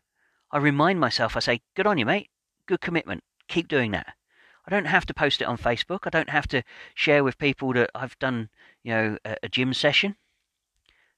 I 0.52 0.58
remind 0.58 1.00
myself, 1.00 1.36
I 1.36 1.40
say, 1.42 1.62
good 1.76 1.88
on 1.88 1.98
you, 1.98 2.06
mate 2.06 2.30
good 2.66 2.82
commitment. 2.82 3.24
Keep 3.48 3.68
doing 3.68 3.92
that. 3.92 4.16
I 4.66 4.72
don't 4.72 4.86
have 4.86 5.06
to 5.08 5.14
post 5.14 5.42
it 5.42 5.46
on 5.46 5.58
Facebook. 5.58 6.00
I 6.04 6.10
don't 6.10 6.30
have 6.30 6.48
to 6.48 6.64
share 6.96 7.24
with 7.24 7.38
people 7.38 7.74
that 7.74 7.92
I've 7.94 8.18
done, 8.20 8.50
you 8.84 8.94
know, 8.94 9.18
a, 9.24 9.38
a 9.44 9.50
gym 9.50 9.74
session. 9.74 10.16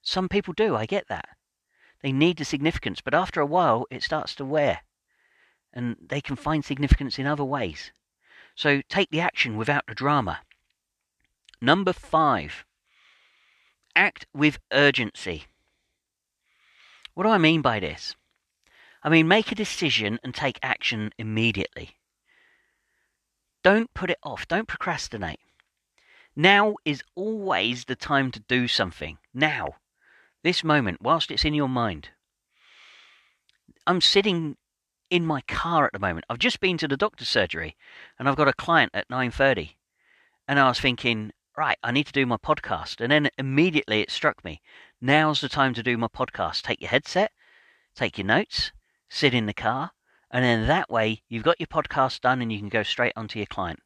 Some 0.02 0.28
people 0.28 0.54
do. 0.54 0.76
I 0.76 0.86
get 0.86 1.08
that. 1.08 1.30
They 2.02 2.12
need 2.12 2.38
the 2.38 2.46
significance, 2.46 3.02
but 3.02 3.14
after 3.14 3.42
a 3.42 3.46
while, 3.46 3.86
it 3.90 4.04
starts 4.04 4.36
to 4.36 4.46
wear, 4.46 4.82
and 5.74 5.96
they 6.00 6.22
can 6.22 6.36
find 6.36 6.64
significance 6.64 7.18
in 7.18 7.26
other 7.26 7.46
ways. 7.46 7.92
So 8.56 8.82
take 8.90 9.10
the 9.10 9.22
action 9.22 9.58
without 9.58 9.86
the 9.88 9.96
drama. 9.96 10.42
Number 11.62 11.94
five, 11.94 12.66
act 13.98 14.28
with 14.34 14.60
urgency. 14.72 15.46
What 17.16 17.24
do 17.24 17.30
I 17.30 17.40
mean 17.40 17.62
by 17.62 17.80
this? 17.80 18.16
I 19.04 19.10
mean, 19.10 19.28
make 19.28 19.52
a 19.52 19.56
decision 19.56 20.20
and 20.24 20.34
take 20.34 20.60
action 20.62 21.12
immediately. 21.18 21.98
Don't 23.64 23.94
put 23.94 24.12
it 24.12 24.20
off. 24.24 24.48
Don't 24.48 24.68
procrastinate. 24.68 25.40
Now 26.36 26.76
is 26.86 27.04
always 27.16 27.86
the 27.86 27.96
time 27.96 28.32
to 28.32 28.40
do 28.40 28.68
something. 28.68 29.18
Now. 29.34 29.76
This 30.44 30.64
moment, 30.64 31.02
whilst 31.02 31.32
it's 31.32 31.44
in 31.44 31.56
your 31.56 31.68
mind. 31.68 32.10
I'm 33.88 34.02
sitting 34.02 34.56
in 35.10 35.26
my 35.26 35.42
car 35.42 35.86
at 35.86 35.94
the 35.94 36.00
moment. 36.00 36.26
I've 36.30 36.40
just 36.40 36.60
been 36.60 36.78
to 36.78 36.88
the 36.88 36.96
doctor's 36.96 37.28
surgery 37.28 37.76
and 38.20 38.30
I've 38.30 38.36
got 38.36 38.48
a 38.48 38.54
client 38.54 38.92
at 38.94 39.10
9:30. 39.10 39.76
And 40.48 40.60
I 40.60 40.70
was 40.70 40.80
thinking, 40.80 41.32
right, 41.58 41.78
I 41.84 41.92
need 41.92 42.06
to 42.06 42.14
do 42.14 42.26
my 42.26 42.38
podcast. 42.38 43.02
And 43.02 43.12
then 43.12 43.30
immediately 43.38 44.02
it 44.02 44.12
struck 44.12 44.44
me, 44.46 44.62
now's 45.02 45.42
the 45.42 45.50
time 45.50 45.74
to 45.74 45.84
do 45.84 45.98
my 45.98 46.08
podcast. 46.08 46.62
Take 46.62 46.82
your 46.82 46.92
headset, 46.92 47.32
take 47.96 48.18
your 48.18 48.28
notes, 48.28 48.72
sit 49.10 49.34
in 49.34 49.48
the 49.48 49.54
car, 49.54 49.92
and 50.30 50.44
then 50.44 50.68
that 50.68 50.90
way 50.90 51.24
you've 51.28 51.44
got 51.44 51.60
your 51.60 51.68
podcast 51.68 52.22
done 52.22 52.42
and 52.42 52.52
you 52.52 52.60
can 52.60 52.70
go 52.70 52.84
straight 52.84 53.14
onto 53.16 53.40
your 53.40 53.48
client. 53.48 53.80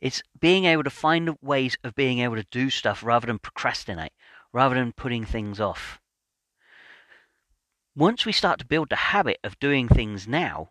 It's 0.00 0.22
being 0.40 0.64
able 0.64 0.82
to 0.82 0.90
find 0.90 1.36
ways 1.42 1.76
of 1.84 1.94
being 1.94 2.18
able 2.20 2.36
to 2.36 2.46
do 2.50 2.70
stuff 2.70 3.04
rather 3.04 3.26
than 3.26 3.38
procrastinate, 3.38 4.12
rather 4.52 4.74
than 4.74 4.92
putting 4.92 5.24
things 5.24 5.60
off. 5.60 6.00
Once 7.94 8.24
we 8.24 8.32
start 8.32 8.58
to 8.58 8.66
build 8.66 8.88
the 8.88 8.96
habit 8.96 9.38
of 9.44 9.58
doing 9.60 9.86
things 9.86 10.26
now, 10.26 10.70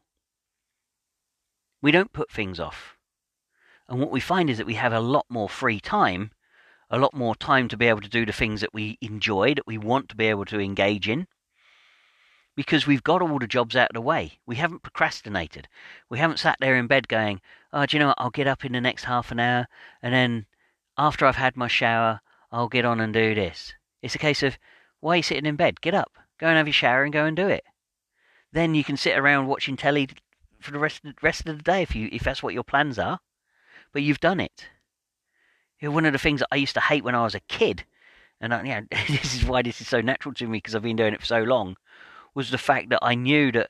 we 1.82 1.92
don't 1.92 2.12
put 2.12 2.32
things 2.32 2.60
off. 2.60 2.98
And 3.92 4.00
what 4.00 4.10
we 4.10 4.22
find 4.22 4.50
is 4.50 4.58
that 4.58 4.66
we 4.66 4.76
have 4.76 4.94
a 4.94 5.02
lot 5.02 5.26
more 5.28 5.50
free 5.50 5.82
time, 5.82 6.32
a 6.90 6.98
lot 6.98 7.14
more 7.14 7.36
time 7.36 7.68
to 7.68 7.76
be 7.76 7.88
able 7.88 8.00
to 8.00 8.08
do 8.08 8.26
the 8.26 8.32
things 8.32 8.62
that 8.62 8.74
we 8.74 8.98
enjoy, 9.02 9.54
that 9.54 9.68
we 9.68 9.78
want 9.78 10.08
to 10.08 10.16
be 10.16 10.28
able 10.28 10.46
to 10.46 10.62
engage 10.62 11.10
in, 11.10 11.28
because 12.56 12.88
we've 12.88 13.04
got 13.04 13.22
all 13.22 13.38
the 13.38 13.48
jobs 13.48 13.76
out 13.76 13.90
of 13.90 13.94
the 13.94 14.00
way. 14.00 14.40
We 14.46 14.56
haven't 14.56 14.84
procrastinated. 14.84 15.68
We 16.10 16.20
haven't 16.20 16.40
sat 16.40 16.56
there 16.62 16.78
in 16.78 16.88
bed 16.88 17.10
going, 17.10 17.42
oh, 17.74 17.86
do 17.86 17.98
you 17.98 18.00
know 18.00 18.08
what? 18.08 18.18
I'll 18.18 18.30
get 18.30 18.48
up 18.48 18.64
in 18.64 18.72
the 18.72 18.80
next 18.80 19.04
half 19.04 19.30
an 19.30 19.42
hour, 19.42 19.68
and 20.02 20.14
then 20.14 20.46
after 20.98 21.26
I've 21.26 21.36
had 21.36 21.58
my 21.58 21.68
shower, 21.68 22.22
I'll 22.50 22.70
get 22.70 22.86
on 22.86 23.02
and 23.02 23.14
do 23.14 23.36
this. 23.36 23.74
It's 24.02 24.16
a 24.16 24.20
case 24.20 24.42
of, 24.42 24.58
why 25.02 25.16
are 25.16 25.18
you 25.18 25.24
sitting 25.24 25.46
in 25.46 25.58
bed? 25.58 25.82
Get 25.82 25.94
up. 25.94 26.18
Go 26.40 26.48
and 26.48 26.56
have 26.56 26.68
your 26.68 26.74
shower 26.74 27.04
and 27.04 27.12
go 27.12 27.26
and 27.26 27.36
do 27.36 27.50
it. 27.50 27.66
Then 28.54 28.74
you 28.74 28.86
can 28.86 28.96
sit 28.96 29.18
around 29.18 29.48
watching 29.48 29.76
telly 29.76 30.08
for 30.62 30.72
the 30.72 30.80
rest 30.80 31.02
of 31.04 31.14
the, 31.14 31.16
rest 31.22 31.46
of 31.46 31.58
the 31.58 31.64
day 31.64 31.82
if 31.82 31.94
you 31.94 32.08
if 32.14 32.24
that's 32.24 32.42
what 32.42 32.54
your 32.54 32.64
plans 32.64 32.98
are. 32.98 33.20
But 33.94 34.04
you've 34.04 34.20
done 34.20 34.40
it. 34.40 34.68
You 35.80 35.88
know, 35.88 35.94
one 35.94 36.06
of 36.06 36.14
the 36.14 36.20
things 36.20 36.40
that 36.40 36.50
I 36.52 36.58
used 36.58 36.76
to 36.76 36.82
hate 36.82 37.04
when 37.04 37.16
I 37.16 37.24
was 37.24 37.36
a 37.36 37.40
kid, 37.42 37.86
and 38.40 38.54
I, 38.54 38.64
you 38.64 38.76
know, 38.76 38.86
this 39.08 39.36
is 39.36 39.46
why 39.46 39.62
this 39.62 39.82
is 39.82 39.88
so 39.88 40.02
natural 40.02 40.34
to 40.36 40.48
me 40.48 40.58
because 40.58 40.76
I've 40.76 40.84
been 40.84 40.96
doing 40.96 41.14
it 41.14 41.20
for 41.20 41.26
so 41.26 41.44
long, 41.44 41.76
was 42.34 42.52
the 42.52 42.58
fact 42.58 42.90
that 42.90 43.00
I 43.02 43.16
knew 43.16 43.52
that 43.52 43.70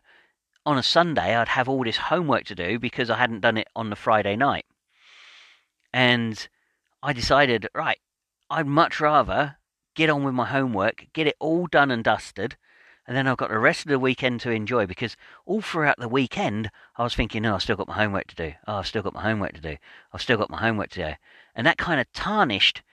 on 0.65 0.77
a 0.77 0.83
Sunday 0.83 1.35
I'd 1.35 1.47
have 1.47 1.67
all 1.67 1.83
this 1.83 1.97
homework 1.97 2.45
to 2.45 2.55
do 2.55 2.77
because 2.77 3.09
I 3.09 3.17
hadn't 3.17 3.41
done 3.41 3.57
it 3.57 3.67
on 3.75 3.89
the 3.89 3.95
Friday 3.95 4.35
night. 4.35 4.65
And 5.93 6.47
I 7.01 7.13
decided, 7.13 7.67
right, 7.73 7.99
I'd 8.49 8.67
much 8.67 8.99
rather 8.99 9.57
get 9.95 10.09
on 10.09 10.23
with 10.23 10.33
my 10.33 10.45
homework, 10.45 11.07
get 11.13 11.27
it 11.27 11.35
all 11.39 11.67
done 11.67 11.91
and 11.91 12.03
dusted, 12.03 12.55
and 13.08 13.17
then 13.17 13.27
I've 13.27 13.38
got 13.38 13.50
the 13.50 13.58
rest 13.58 13.81
of 13.86 13.89
the 13.89 14.00
weekend 14.00 14.41
to 14.41 14.51
enjoy 14.51 14.86
because 14.86 15.17
all 15.46 15.62
throughout 15.62 15.98
the 15.98 16.08
weekend 16.08 16.70
I 16.98 17.03
was 17.03 17.15
thinking, 17.15 17.46
oh, 17.46 17.55
I've 17.55 17.63
still 17.63 17.75
got 17.75 17.88
my 17.88 17.96
homework 17.96 18.27
to 18.27 18.36
do. 18.36 18.53
Oh, 18.67 18.77
I've 18.77 18.88
still 18.88 19.01
got 19.01 19.13
my 19.13 19.24
homework 19.24 19.53
to 19.53 19.62
do. 19.62 19.77
I've 20.13 20.22
still 20.22 20.38
got 20.38 20.50
my 20.50 20.60
homework 20.60 20.89
to 20.91 21.10
do. 21.10 21.13
And 21.55 21.65
that 21.67 21.77
kind 21.77 22.00
of 22.00 22.12
tarnished 22.13 22.84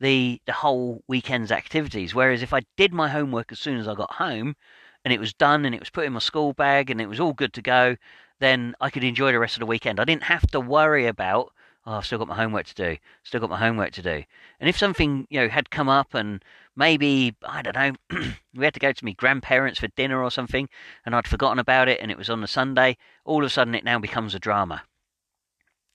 the 0.00 0.40
the 0.46 0.52
whole 0.52 1.02
weekend's 1.06 1.52
activities. 1.52 2.14
Whereas 2.14 2.42
if 2.42 2.52
I 2.52 2.62
did 2.76 2.92
my 2.92 3.08
homework 3.08 3.52
as 3.52 3.58
soon 3.58 3.78
as 3.78 3.86
I 3.88 3.94
got 3.94 4.14
home 4.14 4.56
and 5.04 5.12
it 5.12 5.20
was 5.20 5.34
done 5.34 5.64
and 5.64 5.74
it 5.74 5.80
was 5.80 5.90
put 5.90 6.06
in 6.06 6.12
my 6.12 6.18
school 6.18 6.52
bag 6.52 6.90
and 6.90 7.00
it 7.00 7.08
was 7.08 7.20
all 7.20 7.32
good 7.32 7.52
to 7.54 7.62
go, 7.62 7.96
then 8.40 8.74
I 8.80 8.90
could 8.90 9.04
enjoy 9.04 9.32
the 9.32 9.38
rest 9.38 9.56
of 9.56 9.60
the 9.60 9.66
weekend. 9.66 10.00
I 10.00 10.04
didn't 10.04 10.24
have 10.24 10.46
to 10.52 10.60
worry 10.60 11.06
about 11.06 11.52
oh, 11.88 11.94
I've 11.94 12.06
still 12.06 12.18
got 12.18 12.28
my 12.28 12.36
homework 12.36 12.66
to 12.66 12.74
do. 12.74 12.98
Still 13.22 13.40
got 13.40 13.48
my 13.48 13.58
homework 13.58 13.92
to 13.92 14.02
do. 14.02 14.22
And 14.60 14.68
if 14.68 14.76
something, 14.76 15.26
you 15.30 15.40
know, 15.40 15.48
had 15.48 15.70
come 15.70 15.88
up 15.88 16.12
and 16.12 16.44
maybe, 16.76 17.34
I 17.42 17.62
don't 17.62 17.74
know, 17.74 18.30
we 18.54 18.64
had 18.64 18.74
to 18.74 18.80
go 18.80 18.92
to 18.92 19.04
my 19.04 19.12
grandparents 19.12 19.80
for 19.80 19.88
dinner 19.88 20.22
or 20.22 20.30
something 20.30 20.68
and 21.06 21.16
I'd 21.16 21.26
forgotten 21.26 21.58
about 21.58 21.88
it 21.88 21.98
and 22.02 22.10
it 22.10 22.18
was 22.18 22.28
on 22.28 22.44
a 22.44 22.46
Sunday, 22.46 22.98
all 23.24 23.42
of 23.42 23.46
a 23.46 23.50
sudden 23.50 23.74
it 23.74 23.84
now 23.84 23.98
becomes 23.98 24.34
a 24.34 24.38
drama. 24.38 24.82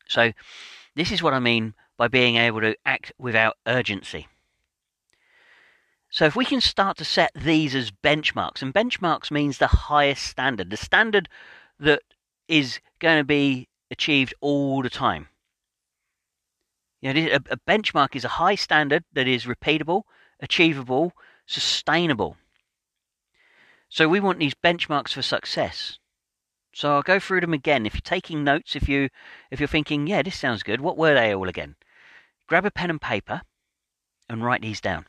So 0.07 0.33
this 0.95 1.12
is 1.12 1.21
what 1.21 1.33
I 1.33 1.39
mean 1.39 1.75
by 1.95 2.07
being 2.07 2.38
able 2.38 2.62
to 2.62 2.75
act 2.85 3.13
without 3.19 3.57
urgency. 3.67 4.27
So 6.09 6.25
if 6.25 6.35
we 6.35 6.45
can 6.45 6.62
start 6.62 6.97
to 6.97 7.05
set 7.05 7.31
these 7.35 7.75
as 7.75 7.91
benchmarks, 7.91 8.62
and 8.63 8.73
benchmarks 8.73 9.31
means 9.31 9.57
the 9.57 9.67
highest 9.67 10.25
standard, 10.25 10.71
the 10.71 10.77
standard 10.77 11.29
that 11.79 12.01
is 12.47 12.79
going 13.00 13.19
to 13.19 13.23
be 13.23 13.67
achieved 13.91 14.33
all 14.41 14.81
the 14.81 14.89
time. 14.89 15.27
You 17.03 17.13
know, 17.13 17.31
a, 17.33 17.53
a 17.53 17.57
benchmark 17.67 18.15
is 18.15 18.24
a 18.24 18.39
high 18.39 18.55
standard 18.55 19.03
that 19.12 19.27
is 19.27 19.43
repeatable, 19.43 20.03
achievable, 20.39 21.12
sustainable. 21.45 22.38
So 23.89 24.07
we 24.07 24.22
want 24.22 24.39
these 24.39 24.53
benchmarks 24.53 25.10
for 25.10 25.22
success. 25.22 26.00
So 26.74 26.95
I'll 26.95 27.01
go 27.01 27.19
through 27.19 27.41
them 27.41 27.53
again. 27.53 27.86
If 27.86 27.93
you're 27.93 28.01
taking 28.01 28.45
notes, 28.45 28.74
if 28.74 28.88
you 28.88 29.10
if 29.51 29.60
you're 29.60 29.67
thinking, 29.67 30.07
yeah, 30.07 30.22
this 30.22 30.39
sounds 30.39 30.63
good, 30.63 30.79
what 30.79 30.98
were 30.98 31.13
they 31.13 31.36
all 31.36 31.50
again? 31.50 31.75
Grab 32.48 32.65
a 32.65 32.72
pen 32.72 32.89
and 32.89 33.01
paper 33.01 33.41
and 34.29 34.41
write 34.41 34.62
these 34.62 34.79
down. 34.79 35.05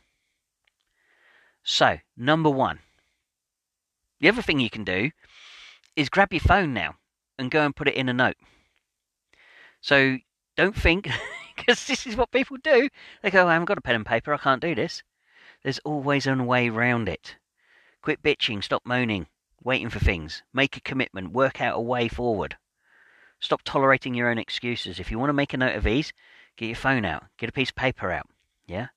So, 1.63 1.99
number 2.17 2.49
one. 2.49 2.79
The 4.19 4.27
other 4.27 4.41
thing 4.41 4.59
you 4.59 4.69
can 4.69 4.83
do 4.83 5.11
is 5.95 6.09
grab 6.09 6.33
your 6.33 6.41
phone 6.41 6.73
now 6.73 6.95
and 7.39 7.49
go 7.49 7.63
and 7.63 7.73
put 7.73 7.87
it 7.87 7.95
in 7.95 8.09
a 8.09 8.13
note. 8.13 8.35
So 9.79 10.17
don't 10.57 10.75
think 10.75 11.09
because 11.55 11.85
this 11.85 12.05
is 12.05 12.15
what 12.15 12.31
people 12.31 12.57
do. 12.57 12.89
They 13.21 13.31
go, 13.31 13.47
I 13.47 13.53
haven't 13.53 13.65
got 13.65 13.77
a 13.77 13.81
pen 13.81 13.95
and 13.95 14.05
paper, 14.05 14.33
I 14.33 14.37
can't 14.37 14.61
do 14.61 14.75
this. 14.75 15.03
There's 15.63 15.79
always 15.79 16.27
a 16.27 16.35
way 16.35 16.69
round 16.69 17.09
it. 17.09 17.37
Quit 18.01 18.21
bitching, 18.21 18.63
stop 18.63 18.85
moaning, 18.85 19.27
waiting 19.63 19.89
for 19.89 19.99
things. 19.99 20.43
Make 20.53 20.77
a 20.77 20.81
commitment, 20.81 21.31
work 21.31 21.59
out 21.59 21.77
a 21.77 21.81
way 21.81 22.07
forward. 22.07 22.57
Stop 23.39 23.61
tolerating 23.63 24.13
your 24.13 24.29
own 24.29 24.37
excuses. 24.37 24.99
If 24.99 25.09
you 25.09 25.19
want 25.19 25.29
to 25.29 25.33
make 25.33 25.53
a 25.53 25.57
note 25.57 25.75
of 25.75 25.83
these, 25.83 26.13
get 26.55 26.67
your 26.67 26.75
phone 26.75 27.03
out, 27.03 27.25
get 27.37 27.49
a 27.49 27.53
piece 27.53 27.69
of 27.69 27.75
paper 27.75 28.11
out, 28.11 28.27
yeah? 28.65 28.87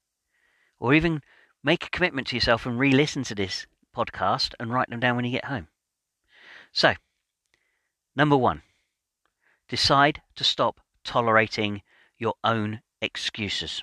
Or 0.78 0.94
even 0.94 1.22
make 1.62 1.84
a 1.84 1.90
commitment 1.90 2.28
to 2.28 2.36
yourself 2.36 2.66
and 2.66 2.78
re 2.78 2.90
listen 2.90 3.22
to 3.24 3.34
this 3.34 3.66
podcast 3.96 4.54
and 4.60 4.72
write 4.72 4.90
them 4.90 5.00
down 5.00 5.16
when 5.16 5.24
you 5.24 5.30
get 5.30 5.46
home. 5.46 5.68
So, 6.72 6.94
number 8.14 8.36
one, 8.36 8.62
decide 9.68 10.22
to 10.36 10.44
stop 10.44 10.80
tolerating 11.02 11.82
your 12.18 12.34
own 12.44 12.80
excuses. 13.00 13.82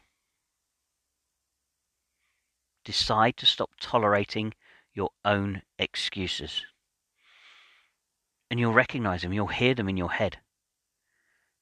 Decide 2.84 3.38
to 3.38 3.46
stop 3.46 3.72
tolerating 3.80 4.54
your 4.94 5.10
own 5.24 5.62
excuses. 5.80 6.66
And 8.52 8.60
you'll 8.60 8.74
recognize 8.74 9.24
them, 9.24 9.34
you'll 9.34 9.48
hear 9.48 9.74
them 9.74 9.90
in 9.90 9.98
your 9.98 10.12
head. 10.12 10.38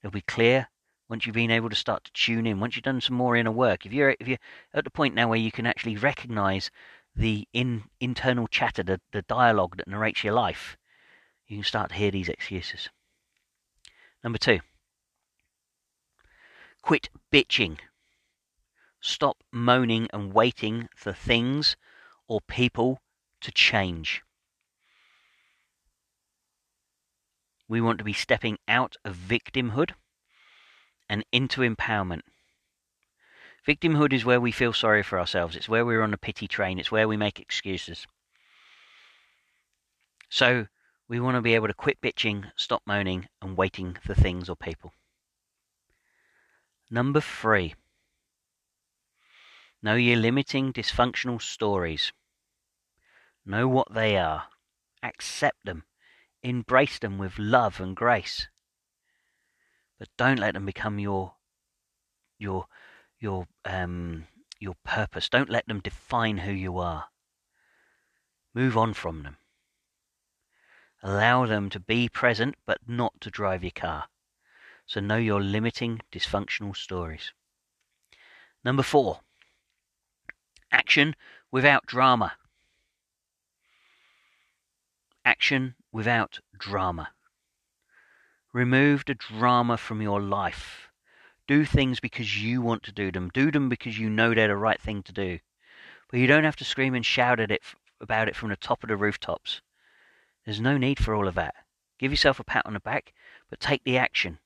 They'll 0.01 0.11
be 0.11 0.21
clear 0.21 0.67
once 1.09 1.25
you've 1.25 1.35
been 1.35 1.51
able 1.51 1.69
to 1.69 1.75
start 1.75 2.03
to 2.03 2.13
tune 2.13 2.45
in, 2.45 2.59
once 2.59 2.75
you've 2.75 2.83
done 2.83 3.01
some 3.01 3.15
more 3.15 3.35
inner 3.35 3.51
work. 3.51 3.85
If 3.85 3.93
you're 3.93 4.15
if 4.19 4.27
you're 4.27 4.37
at 4.73 4.83
the 4.83 4.89
point 4.89 5.15
now 5.15 5.29
where 5.29 5.39
you 5.39 5.51
can 5.51 5.65
actually 5.65 5.95
recognize 5.95 6.71
the 7.15 7.47
in, 7.53 7.83
internal 7.99 8.47
chatter, 8.47 8.83
the, 8.83 8.99
the 9.11 9.21
dialogue 9.23 9.77
that 9.77 9.87
narrates 9.87 10.23
your 10.23 10.33
life, 10.33 10.77
you 11.47 11.57
can 11.57 11.63
start 11.63 11.89
to 11.89 11.95
hear 11.95 12.11
these 12.11 12.29
excuses. 12.29 12.89
Number 14.23 14.39
two, 14.39 14.59
Quit 16.83 17.09
bitching. 17.31 17.79
Stop 18.99 19.37
moaning 19.53 20.09
and 20.11 20.33
waiting 20.33 20.89
for 20.93 21.13
things 21.13 21.77
or 22.27 22.41
people 22.41 23.01
to 23.39 23.51
change. 23.53 24.21
We 27.69 27.79
want 27.79 27.99
to 27.99 28.03
be 28.03 28.11
stepping 28.11 28.57
out 28.67 28.97
of 29.05 29.15
victimhood 29.15 29.91
and 31.09 31.23
into 31.31 31.61
empowerment. 31.61 32.23
Victimhood 33.65 34.11
is 34.11 34.25
where 34.25 34.41
we 34.41 34.51
feel 34.51 34.73
sorry 34.73 35.03
for 35.03 35.17
ourselves. 35.17 35.55
It's 35.55 35.69
where 35.69 35.85
we're 35.85 36.01
on 36.01 36.11
the 36.11 36.17
pity 36.17 36.49
train. 36.49 36.79
It's 36.79 36.91
where 36.91 37.07
we 37.07 37.15
make 37.15 37.39
excuses. 37.39 38.05
So 40.29 40.67
we 41.07 41.21
want 41.21 41.35
to 41.35 41.41
be 41.41 41.55
able 41.55 41.67
to 41.67 41.73
quit 41.73 42.01
bitching, 42.01 42.51
stop 42.57 42.81
moaning, 42.85 43.29
and 43.41 43.55
waiting 43.55 43.95
for 44.01 44.13
things 44.13 44.49
or 44.49 44.57
people. 44.57 44.91
Number 46.93 47.21
three. 47.21 47.73
Know 49.81 49.95
your 49.95 50.17
limiting 50.17 50.71
dysfunctional 50.71 51.41
stories. 51.41 52.13
Know 53.43 53.67
what 53.67 53.91
they 53.91 54.15
are. 54.15 54.43
Accept 55.01 55.65
them. 55.65 55.85
Embrace 56.43 56.99
them 56.99 57.17
with 57.17 57.39
love 57.39 57.79
and 57.79 57.95
grace. 57.95 58.47
But 59.97 60.09
don't 60.19 60.37
let 60.37 60.53
them 60.53 60.67
become 60.67 60.99
your 60.99 61.33
your 62.37 62.67
your 63.19 63.47
um 63.65 64.27
your 64.59 64.75
purpose. 64.85 65.29
Don't 65.29 65.49
let 65.49 65.65
them 65.67 65.79
define 65.79 66.37
who 66.37 66.51
you 66.51 66.77
are. 66.77 67.05
Move 68.53 68.77
on 68.77 68.93
from 68.93 69.23
them. 69.23 69.37
Allow 71.01 71.47
them 71.47 71.71
to 71.71 71.79
be 71.79 72.07
present, 72.07 72.53
but 72.67 72.87
not 72.87 73.19
to 73.21 73.31
drive 73.31 73.63
your 73.63 73.71
car. 73.71 74.09
So 74.85 74.99
know 74.99 75.17
your 75.17 75.41
limiting 75.41 76.01
dysfunctional 76.11 76.75
stories. 76.75 77.33
Number 78.63 78.83
four, 78.83 79.21
action 80.71 81.15
without 81.51 81.85
drama. 81.85 82.33
Action 85.25 85.75
without 85.91 86.39
drama. 86.57 87.11
Remove 88.53 89.05
the 89.05 89.15
drama 89.15 89.77
from 89.77 90.01
your 90.01 90.21
life. 90.21 90.89
Do 91.47 91.65
things 91.65 91.99
because 91.99 92.41
you 92.41 92.61
want 92.61 92.83
to 92.83 92.91
do 92.91 93.11
them. 93.11 93.29
Do 93.33 93.51
them 93.51 93.67
because 93.67 93.97
you 93.97 94.09
know 94.09 94.33
they're 94.33 94.47
the 94.47 94.55
right 94.55 94.79
thing 94.79 95.03
to 95.03 95.13
do. 95.13 95.39
But 96.09 96.19
you 96.19 96.27
don't 96.27 96.43
have 96.43 96.55
to 96.57 96.65
scream 96.65 96.93
and 96.93 97.05
shout 97.05 97.39
at 97.39 97.51
it 97.51 97.61
about 97.99 98.27
it 98.27 98.35
from 98.35 98.49
the 98.49 98.55
top 98.55 98.83
of 98.83 98.89
the 98.89 98.97
rooftops. 98.97 99.61
There's 100.45 100.61
no 100.61 100.77
need 100.77 100.99
for 100.99 101.15
all 101.15 101.27
of 101.27 101.35
that. 101.35 101.55
Give 101.97 102.11
yourself 102.11 102.39
a 102.39 102.43
pat 102.43 102.65
on 102.65 102.73
the 102.73 102.79
back, 102.79 103.13
but 103.49 103.59
take 103.59 103.83
the 103.83 103.97
action. 103.97 104.39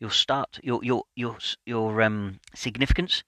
You'll 0.00 0.10
start 0.10 0.58
your 0.62 0.82
your 0.84 1.04
your 1.14 1.38
your 1.64 2.02
um, 2.02 2.40
significance 2.54 3.22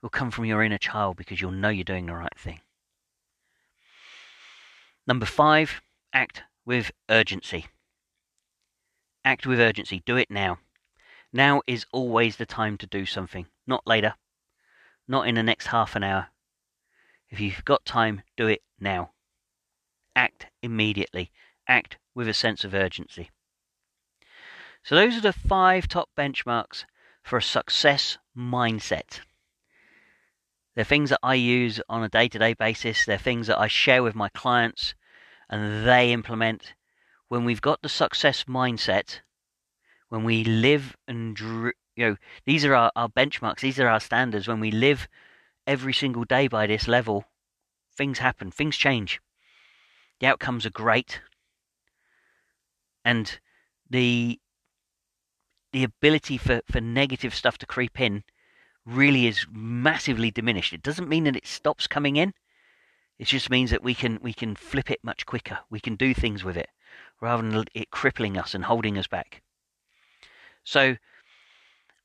will 0.00 0.10
come 0.10 0.30
from 0.30 0.44
your 0.44 0.62
inner 0.62 0.78
child 0.78 1.16
because 1.16 1.40
you'll 1.40 1.50
know 1.50 1.70
you're 1.70 1.84
doing 1.84 2.06
the 2.06 2.14
right 2.14 2.38
thing. 2.38 2.60
Number 5.06 5.26
five, 5.26 5.82
act 6.12 6.42
with 6.64 6.92
urgency. 7.08 7.66
Act 9.24 9.46
with 9.46 9.60
urgency. 9.60 10.02
Do 10.04 10.16
it 10.16 10.30
now. 10.30 10.58
Now 11.32 11.62
is 11.66 11.86
always 11.92 12.36
the 12.36 12.46
time 12.46 12.78
to 12.78 12.86
do 12.86 13.06
something, 13.06 13.46
not 13.66 13.86
later, 13.86 14.14
not 15.08 15.26
in 15.26 15.34
the 15.34 15.42
next 15.42 15.66
half 15.66 15.96
an 15.96 16.04
hour. 16.04 16.28
If 17.28 17.40
you've 17.40 17.64
got 17.64 17.84
time, 17.84 18.22
do 18.36 18.46
it 18.46 18.62
now. 18.78 19.10
Act 20.14 20.46
immediately. 20.62 21.32
Act 21.66 21.96
with 22.14 22.28
a 22.28 22.34
sense 22.34 22.62
of 22.62 22.74
urgency. 22.74 23.30
So, 24.84 24.94
those 24.94 25.16
are 25.16 25.22
the 25.22 25.32
five 25.32 25.88
top 25.88 26.10
benchmarks 26.16 26.84
for 27.22 27.38
a 27.38 27.42
success 27.42 28.18
mindset. 28.36 29.20
They're 30.74 30.84
things 30.84 31.08
that 31.08 31.20
I 31.22 31.34
use 31.36 31.80
on 31.88 32.04
a 32.04 32.08
day 32.10 32.28
to 32.28 32.38
day 32.38 32.52
basis. 32.52 33.06
They're 33.06 33.16
things 33.16 33.46
that 33.46 33.58
I 33.58 33.66
share 33.66 34.02
with 34.02 34.14
my 34.14 34.28
clients 34.28 34.94
and 35.48 35.86
they 35.86 36.12
implement. 36.12 36.74
When 37.28 37.46
we've 37.46 37.62
got 37.62 37.80
the 37.80 37.88
success 37.88 38.44
mindset, 38.44 39.20
when 40.10 40.22
we 40.22 40.44
live 40.44 40.96
and, 41.08 41.38
you 41.40 41.72
know, 41.96 42.16
these 42.44 42.66
are 42.66 42.74
our, 42.74 42.92
our 42.94 43.08
benchmarks, 43.08 43.60
these 43.60 43.80
are 43.80 43.88
our 43.88 44.00
standards. 44.00 44.46
When 44.46 44.60
we 44.60 44.70
live 44.70 45.08
every 45.66 45.94
single 45.94 46.24
day 46.24 46.46
by 46.46 46.66
this 46.66 46.86
level, 46.86 47.24
things 47.96 48.18
happen, 48.18 48.50
things 48.50 48.76
change. 48.76 49.20
The 50.20 50.26
outcomes 50.26 50.66
are 50.66 50.70
great. 50.70 51.22
And 53.04 53.38
the 53.88 54.38
the 55.74 55.82
ability 55.82 56.38
for, 56.38 56.62
for 56.70 56.80
negative 56.80 57.34
stuff 57.34 57.58
to 57.58 57.66
creep 57.66 58.00
in 58.00 58.22
really 58.86 59.26
is 59.26 59.44
massively 59.50 60.30
diminished. 60.30 60.72
It 60.72 60.82
doesn't 60.82 61.08
mean 61.08 61.24
that 61.24 61.34
it 61.34 61.48
stops 61.48 61.88
coming 61.88 62.14
in. 62.14 62.32
It 63.18 63.26
just 63.26 63.50
means 63.50 63.72
that 63.72 63.82
we 63.82 63.92
can 63.92 64.20
we 64.22 64.32
can 64.32 64.54
flip 64.54 64.88
it 64.88 65.02
much 65.02 65.26
quicker. 65.26 65.58
We 65.70 65.80
can 65.80 65.96
do 65.96 66.14
things 66.14 66.44
with 66.44 66.56
it 66.56 66.68
rather 67.20 67.42
than 67.42 67.64
it 67.74 67.90
crippling 67.90 68.38
us 68.38 68.54
and 68.54 68.64
holding 68.64 68.96
us 68.96 69.08
back. 69.08 69.42
So 70.62 70.96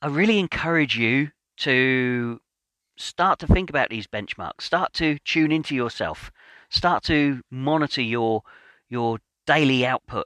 I 0.02 0.08
really 0.08 0.40
encourage 0.40 0.98
you 0.98 1.30
to 1.58 2.42
start 2.98 3.38
to 3.40 3.48
think 3.48 3.70
about 3.70 3.90
these 3.90 4.08
benchmarks. 4.08 4.62
Start 4.62 4.94
to 4.94 5.20
tune 5.20 5.52
into 5.52 5.76
yourself. 5.76 6.32
Start 6.70 7.04
to 7.04 7.42
monitor 7.52 8.02
your 8.02 8.42
your 8.90 9.20
daily 9.46 9.86
output 9.86 10.26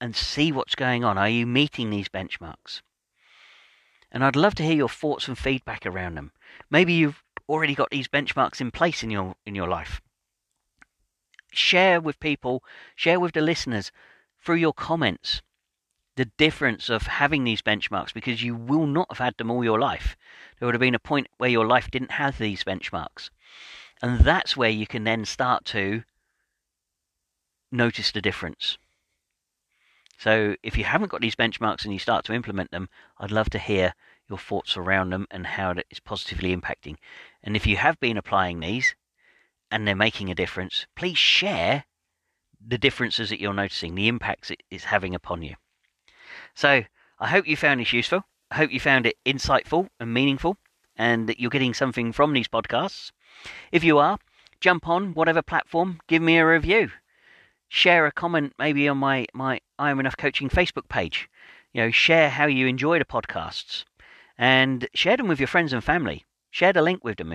and 0.00 0.14
see 0.14 0.52
what's 0.52 0.74
going 0.74 1.04
on. 1.04 1.18
Are 1.18 1.28
you 1.28 1.46
meeting 1.46 1.90
these 1.90 2.08
benchmarks? 2.08 2.82
And 4.12 4.24
I'd 4.24 4.36
love 4.36 4.54
to 4.56 4.62
hear 4.62 4.76
your 4.76 4.88
thoughts 4.88 5.28
and 5.28 5.36
feedback 5.36 5.84
around 5.84 6.14
them. 6.14 6.32
Maybe 6.70 6.92
you've 6.92 7.22
already 7.48 7.74
got 7.74 7.90
these 7.90 8.08
benchmarks 8.08 8.60
in 8.60 8.70
place 8.70 9.02
in 9.02 9.10
your 9.10 9.34
in 9.44 9.54
your 9.54 9.68
life. 9.68 10.00
Share 11.52 12.00
with 12.00 12.20
people, 12.20 12.62
share 12.94 13.20
with 13.20 13.32
the 13.32 13.40
listeners 13.40 13.90
through 14.42 14.56
your 14.56 14.72
comments 14.72 15.42
the 16.16 16.24
difference 16.24 16.88
of 16.88 17.02
having 17.02 17.44
these 17.44 17.62
benchmarks 17.62 18.12
because 18.12 18.42
you 18.42 18.54
will 18.54 18.86
not 18.86 19.08
have 19.10 19.18
had 19.18 19.36
them 19.36 19.50
all 19.50 19.62
your 19.62 19.78
life. 19.78 20.16
There 20.58 20.66
would 20.66 20.74
have 20.74 20.80
been 20.80 20.94
a 20.94 20.98
point 20.98 21.28
where 21.36 21.50
your 21.50 21.66
life 21.66 21.90
didn't 21.90 22.12
have 22.12 22.38
these 22.38 22.64
benchmarks. 22.64 23.30
And 24.02 24.20
that's 24.20 24.56
where 24.56 24.70
you 24.70 24.86
can 24.86 25.04
then 25.04 25.24
start 25.24 25.64
to 25.66 26.04
notice 27.70 28.12
the 28.12 28.22
difference. 28.22 28.78
So 30.18 30.56
if 30.62 30.78
you 30.78 30.84
haven't 30.84 31.10
got 31.10 31.20
these 31.20 31.36
benchmarks 31.36 31.84
and 31.84 31.92
you 31.92 31.98
start 31.98 32.24
to 32.26 32.32
implement 32.32 32.70
them, 32.70 32.88
I'd 33.18 33.30
love 33.30 33.50
to 33.50 33.58
hear 33.58 33.94
your 34.28 34.38
thoughts 34.38 34.76
around 34.76 35.10
them 35.10 35.26
and 35.30 35.46
how 35.46 35.74
it's 35.90 36.00
positively 36.00 36.56
impacting. 36.56 36.96
And 37.42 37.54
if 37.54 37.66
you 37.66 37.76
have 37.76 38.00
been 38.00 38.16
applying 38.16 38.60
these 38.60 38.94
and 39.70 39.86
they're 39.86 39.94
making 39.94 40.30
a 40.30 40.34
difference, 40.34 40.86
please 40.96 41.18
share 41.18 41.84
the 42.66 42.78
differences 42.78 43.28
that 43.28 43.40
you're 43.40 43.52
noticing, 43.52 43.94
the 43.94 44.08
impacts 44.08 44.50
it 44.50 44.62
is 44.70 44.84
having 44.84 45.14
upon 45.14 45.42
you. 45.42 45.56
So 46.54 46.84
I 47.18 47.28
hope 47.28 47.46
you 47.46 47.56
found 47.56 47.80
this 47.80 47.92
useful. 47.92 48.24
I 48.50 48.56
hope 48.56 48.72
you 48.72 48.80
found 48.80 49.06
it 49.06 49.16
insightful 49.24 49.88
and 50.00 50.14
meaningful 50.14 50.56
and 50.96 51.28
that 51.28 51.38
you're 51.38 51.50
getting 51.50 51.74
something 51.74 52.12
from 52.12 52.32
these 52.32 52.48
podcasts. 52.48 53.12
If 53.70 53.84
you 53.84 53.98
are, 53.98 54.18
jump 54.60 54.88
on 54.88 55.12
whatever 55.12 55.42
platform, 55.42 56.00
give 56.08 56.22
me 56.22 56.38
a 56.38 56.46
review 56.46 56.90
share 57.76 58.06
a 58.06 58.12
comment 58.12 58.54
maybe 58.58 58.88
on 58.88 58.96
my, 58.96 59.26
my 59.34 59.60
I 59.78 59.90
Am 59.90 60.00
Enough 60.00 60.16
Coaching 60.16 60.48
Facebook 60.48 60.88
page. 60.88 61.28
You 61.74 61.82
know, 61.82 61.90
share 61.90 62.30
how 62.30 62.46
you 62.46 62.66
enjoy 62.66 62.98
the 62.98 63.04
podcasts 63.04 63.84
and 64.38 64.88
share 64.94 65.18
them 65.18 65.28
with 65.28 65.38
your 65.38 65.46
friends 65.46 65.74
and 65.74 65.84
family. 65.84 66.24
Share 66.50 66.72
the 66.72 66.80
link 66.80 67.04
with 67.04 67.18
them. 67.18 67.34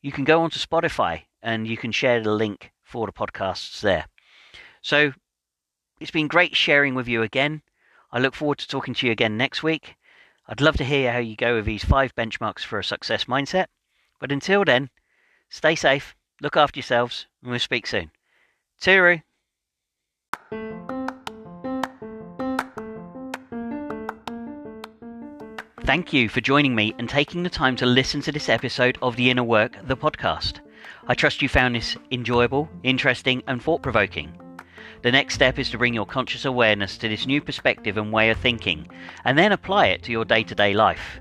You 0.00 0.10
can 0.10 0.24
go 0.24 0.40
onto 0.40 0.58
Spotify 0.58 1.24
and 1.42 1.68
you 1.68 1.76
can 1.76 1.92
share 1.92 2.22
the 2.22 2.32
link 2.32 2.72
for 2.82 3.06
the 3.06 3.12
podcasts 3.12 3.82
there. 3.82 4.06
So 4.80 5.12
it's 6.00 6.10
been 6.10 6.28
great 6.28 6.56
sharing 6.56 6.94
with 6.94 7.06
you 7.06 7.22
again. 7.22 7.60
I 8.10 8.20
look 8.20 8.34
forward 8.34 8.58
to 8.58 8.68
talking 8.68 8.94
to 8.94 9.06
you 9.06 9.12
again 9.12 9.36
next 9.36 9.62
week. 9.62 9.96
I'd 10.48 10.62
love 10.62 10.78
to 10.78 10.84
hear 10.84 11.12
how 11.12 11.18
you 11.18 11.36
go 11.36 11.56
with 11.56 11.66
these 11.66 11.84
five 11.84 12.14
benchmarks 12.14 12.64
for 12.64 12.78
a 12.78 12.84
success 12.84 13.24
mindset. 13.24 13.66
But 14.18 14.32
until 14.32 14.64
then, 14.64 14.88
stay 15.50 15.74
safe, 15.74 16.16
look 16.40 16.56
after 16.56 16.78
yourselves, 16.78 17.26
and 17.42 17.50
we'll 17.50 17.60
speak 17.60 17.86
soon. 17.86 18.12
Cheerio. 18.80 19.20
Thank 25.84 26.14
you 26.14 26.30
for 26.30 26.40
joining 26.40 26.74
me 26.74 26.94
and 26.98 27.08
taking 27.08 27.42
the 27.42 27.50
time 27.50 27.76
to 27.76 27.86
listen 27.86 28.22
to 28.22 28.32
this 28.32 28.48
episode 28.48 28.96
of 29.02 29.16
The 29.16 29.30
Inner 29.30 29.44
Work, 29.44 29.76
the 29.86 29.96
podcast. 29.96 30.60
I 31.06 31.14
trust 31.14 31.42
you 31.42 31.48
found 31.48 31.74
this 31.74 31.96
enjoyable, 32.10 32.70
interesting, 32.82 33.42
and 33.46 33.62
thought 33.62 33.82
provoking. 33.82 34.32
The 35.02 35.12
next 35.12 35.34
step 35.34 35.58
is 35.58 35.68
to 35.70 35.78
bring 35.78 35.92
your 35.92 36.06
conscious 36.06 36.46
awareness 36.46 36.96
to 36.98 37.08
this 37.08 37.26
new 37.26 37.42
perspective 37.42 37.98
and 37.98 38.10
way 38.10 38.30
of 38.30 38.38
thinking, 38.38 38.88
and 39.26 39.36
then 39.36 39.52
apply 39.52 39.88
it 39.88 40.02
to 40.04 40.12
your 40.12 40.24
day 40.24 40.42
to 40.44 40.54
day 40.54 40.72
life. 40.72 41.20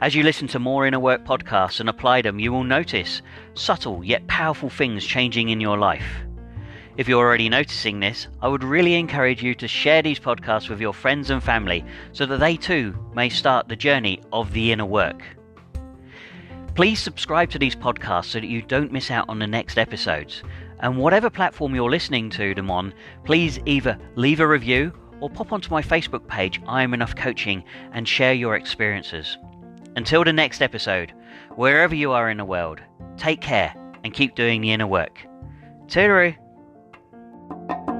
As 0.00 0.16
you 0.16 0.24
listen 0.24 0.48
to 0.48 0.58
more 0.58 0.84
Inner 0.84 0.98
Work 0.98 1.24
podcasts 1.24 1.78
and 1.78 1.88
apply 1.88 2.22
them, 2.22 2.40
you 2.40 2.52
will 2.52 2.64
notice 2.64 3.22
subtle 3.54 4.02
yet 4.02 4.26
powerful 4.26 4.68
things 4.68 5.06
changing 5.06 5.50
in 5.50 5.60
your 5.60 5.78
life. 5.78 6.24
If 6.96 7.08
you're 7.08 7.26
already 7.26 7.48
noticing 7.48 7.98
this, 7.98 8.28
I 8.40 8.46
would 8.46 8.62
really 8.62 8.94
encourage 8.94 9.42
you 9.42 9.56
to 9.56 9.66
share 9.66 10.00
these 10.00 10.20
podcasts 10.20 10.68
with 10.68 10.80
your 10.80 10.94
friends 10.94 11.30
and 11.30 11.42
family 11.42 11.84
so 12.12 12.24
that 12.26 12.38
they 12.38 12.56
too 12.56 12.96
may 13.14 13.28
start 13.28 13.68
the 13.68 13.74
journey 13.74 14.20
of 14.32 14.52
the 14.52 14.70
inner 14.70 14.86
work. 14.86 15.20
Please 16.76 17.00
subscribe 17.00 17.50
to 17.50 17.58
these 17.58 17.74
podcasts 17.74 18.26
so 18.26 18.40
that 18.40 18.46
you 18.46 18.62
don't 18.62 18.92
miss 18.92 19.10
out 19.10 19.28
on 19.28 19.40
the 19.40 19.46
next 19.46 19.76
episodes. 19.76 20.44
And 20.80 20.96
whatever 20.96 21.30
platform 21.30 21.74
you're 21.74 21.90
listening 21.90 22.30
to 22.30 22.54
them 22.54 22.70
on, 22.70 22.94
please 23.24 23.58
either 23.66 23.98
leave 24.14 24.38
a 24.38 24.46
review 24.46 24.92
or 25.20 25.28
pop 25.28 25.52
onto 25.52 25.70
my 25.70 25.82
Facebook 25.82 26.28
page, 26.28 26.60
I 26.68 26.84
Am 26.84 26.94
Enough 26.94 27.16
Coaching, 27.16 27.64
and 27.92 28.06
share 28.06 28.34
your 28.34 28.54
experiences. 28.54 29.36
Until 29.96 30.22
the 30.22 30.32
next 30.32 30.62
episode, 30.62 31.12
wherever 31.56 31.94
you 31.94 32.12
are 32.12 32.30
in 32.30 32.36
the 32.36 32.44
world, 32.44 32.80
take 33.16 33.40
care 33.40 33.74
and 34.04 34.14
keep 34.14 34.36
doing 34.36 34.60
the 34.60 34.70
inner 34.70 34.86
work. 34.86 35.26
Toodaloo! 35.86 36.36
Thank 37.50 37.88
you. 37.88 37.93